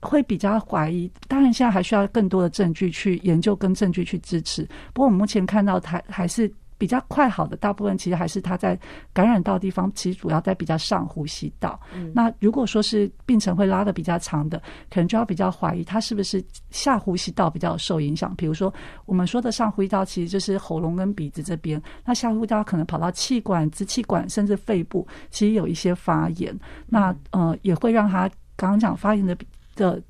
[0.05, 4.63] 会比较怀疑，当然现在还需要更多的证据去研究跟证据去支持。
[4.93, 8.77] 不过我们目前看到它还是比较快好的，大部分其实还是它在
[9.13, 11.79] 感染到地方，其实主要在比较上呼吸道。
[11.95, 18.35] 嗯、那如果说是病程会拉的比较长的，可能就要比较怀疑它是不是下呼吸道比较受影响。
[18.35, 18.73] 比如说
[19.05, 26.53] 我们说的上呼吸道，其实就是喉咙跟鼻子这边，那下呼吸道可能跑到气管、支气管甚至肺部，其实有一些发炎。
[26.87, 29.35] 那呃也会让它刚刚讲发炎的。
[29.75, 30.01] 的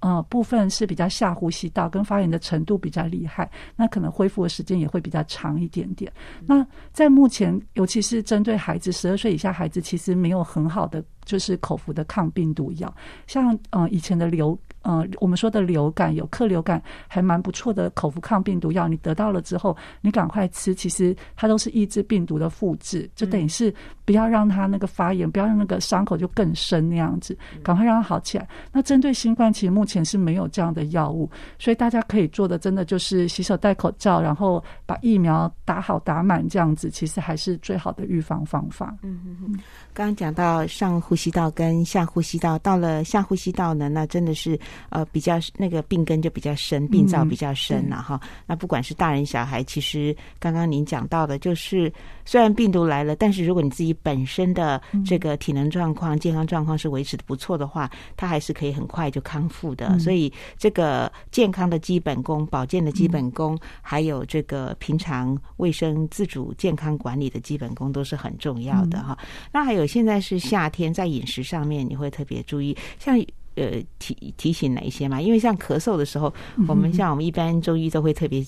[0.00, 6.12] 呃部分是比较下呼吸道，跟发炎的程度比较厉害，那可能恢复的时间也会比较长一点点。
[6.46, 12.94] 那在目前，尤其是针对孩子十二岁以下孩子，其实没有很好的就是口服的抗病毒药，
[13.26, 14.58] 像呃以前的流。
[14.88, 18.88] 呃，我们说的流感有克流感，还蛮不错的口服抗病毒药。
[18.88, 23.72] 你得到了之后，你赶快吃，其实它都是抑制病毒的复制，就等于是
[24.06, 28.48] 不要让它那个发炎，不要让那个伤口就更深那样子，赶快让它好起来。
[28.72, 38.96] 那针对新冠，其实目前是没有这样的药物，所以大家可以做的，真的就是洗手、戴口罩，然后把疫苗打好打满，这样子其实还是最好的预防方法。
[39.02, 39.52] 嗯嗯嗯。
[39.92, 44.58] 刚刚讲到上呼吸道跟下呼吸道，到了下呼吸道呢，那真的是。
[44.90, 48.20] 呃，比较那个病根就比较深，病灶比较深了哈。
[48.46, 51.92] 那不管是大人小孩，其实刚刚您讲到的，就是
[52.24, 59.98] 虽然病毒来了，但是如果你自己本身的这个体能状况、健康状况是维持的不错的话，它还是可以很快就康复的。
[59.98, 69.18] 所以这个健康的基本功、保健的基本功，还有这个平常卫生自主健康管理的基本功，都是很重要的哈。
[69.52, 73.18] 那还有现在是夏天，在饮食上面你会特别注意，像。
[73.58, 75.20] 呃，提提醒哪一些嘛？
[75.20, 76.32] 因为像咳嗽的时候，
[76.68, 78.44] 我们像我们一般中医都会特别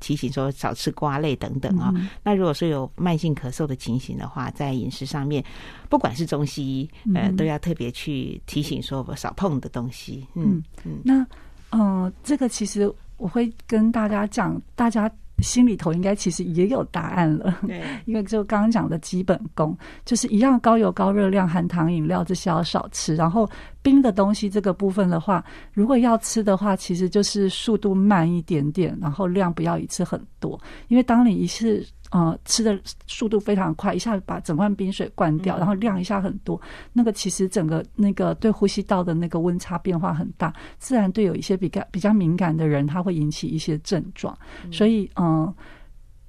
[0.00, 1.92] 提醒说少吃瓜类等等啊。
[2.22, 5.44] 那如果说有慢性咳嗽的情形的话，在饮食上面，
[5.88, 10.26] 不管是中西医，呃，都要特别去提醒说少碰的东西。
[10.34, 11.00] 嗯嗯。
[11.04, 11.26] 那
[11.70, 15.10] 嗯，这个其实我会跟大家讲，大家。
[15.42, 23.48] 心里头应该其实也有答案了，对， 因为就刚刚讲的基本功，就是一样高油、高热量、含糖饮料这些要少吃，然后
[23.82, 31.86] 冰的东西这个部分的话，如果要吃的话，其实就是速度慢一点点，然后量不要一次很多，因为当你一次。
[32.10, 36.60] 呃，吃的速度非常快，一下子把整罐冰水灌掉，然后量一下很多，
[36.92, 44.36] 那个其实整个那个对呼吸道的那个温差变化很大，自然对有一些比较比较敏感的人，他会引起一些症状，
[44.70, 45.54] 所以嗯。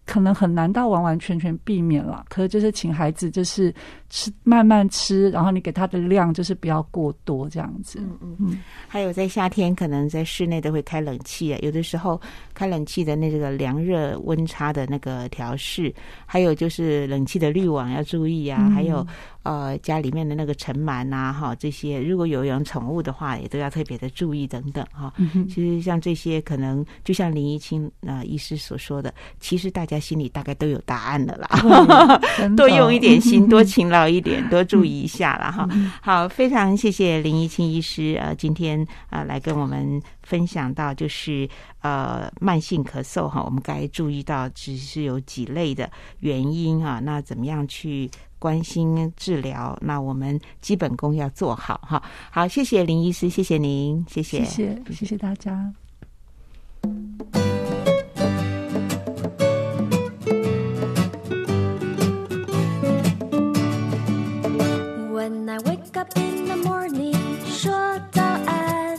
[0.09, 3.71] 可能很难到完完全全避免了，可是就是请孩子就是
[4.09, 7.99] 吃慢慢吃，然后你给他的量就是不要过多这样子。
[8.01, 8.59] 嗯嗯嗯。
[8.87, 12.19] 还有在夏天，可能在室内都会开冷气啊，有的时候
[12.55, 15.93] 开冷气的那个凉热温差的那个调试，
[16.25, 19.05] 还有就是冷气的滤网要注意啊，还有。
[19.49, 25.11] 呃，家里面的那个尘螨呐，哈，这些如果有养宠物的话，也都要特别的注意等等哈。
[25.49, 32.19] 其实像这些，可能就像林怡清啊医师所说的，其实大家心里大概都有答案 的啦。
[32.55, 35.67] 多用一点心，多勤劳一点，多注意一下了哈。
[35.99, 41.49] 好，非常谢谢林怡清医师呃，今天啊来跟我们分享到就是
[41.81, 45.89] 呃慢性咳嗽哈，我们该注意到只是有几类的
[46.19, 48.07] 原因哈，那怎么样去？
[48.39, 52.01] 关心治疗，那我们基本功要做好哈。
[52.31, 55.71] 好，谢谢林医师，谢谢您，谢谢，谢谢，谢谢大家。
[65.11, 67.71] When I wake up in the morning，说
[68.11, 68.97] 早安，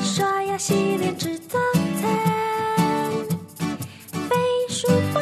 [0.00, 1.58] 刷牙洗脸吃早
[2.00, 3.12] 餐，
[4.28, 4.36] 背
[4.68, 5.20] 书包，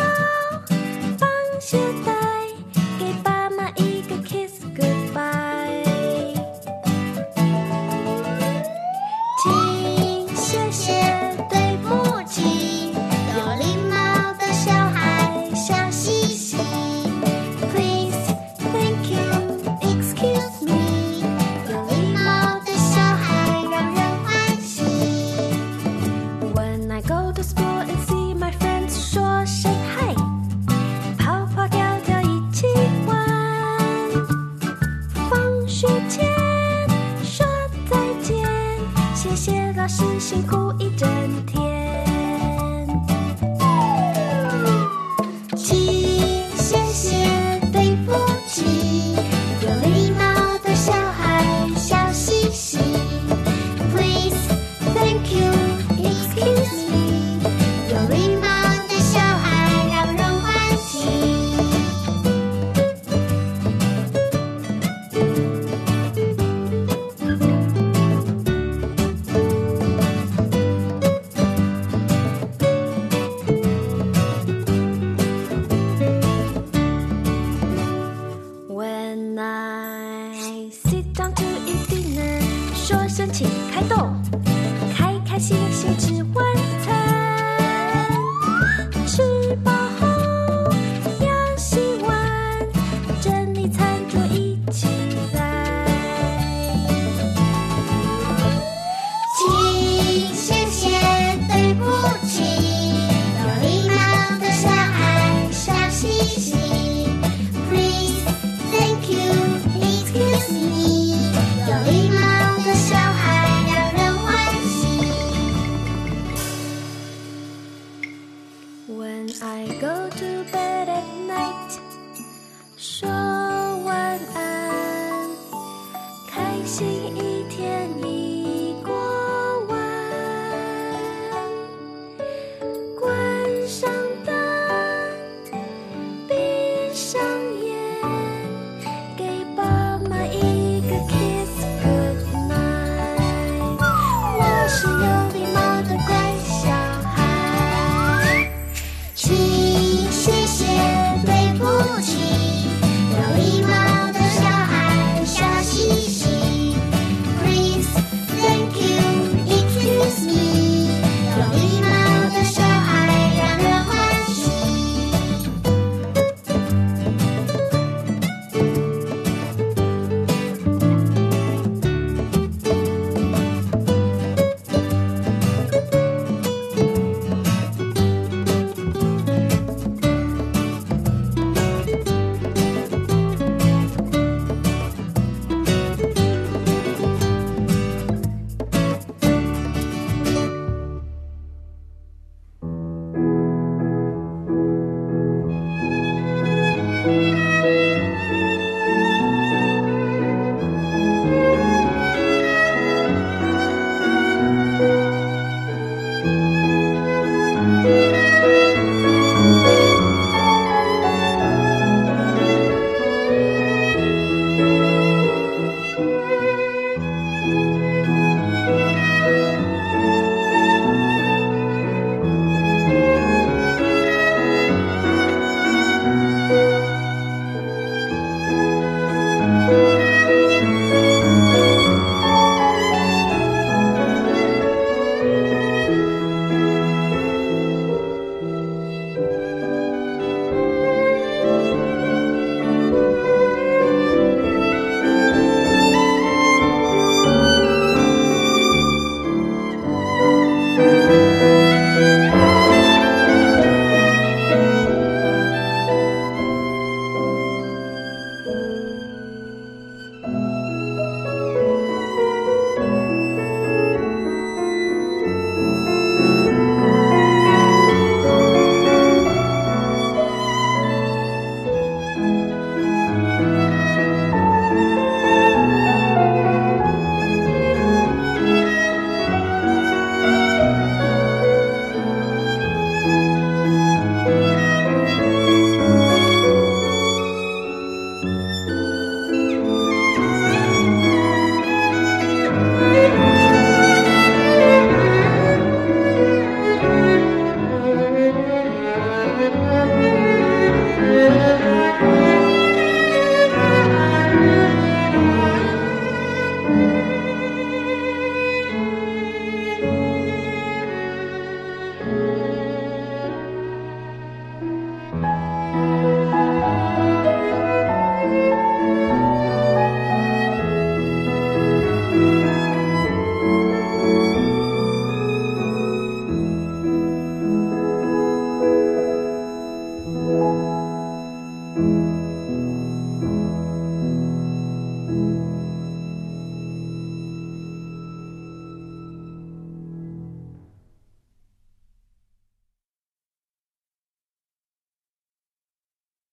[1.18, 1.26] 放
[1.60, 2.43] 鞋带。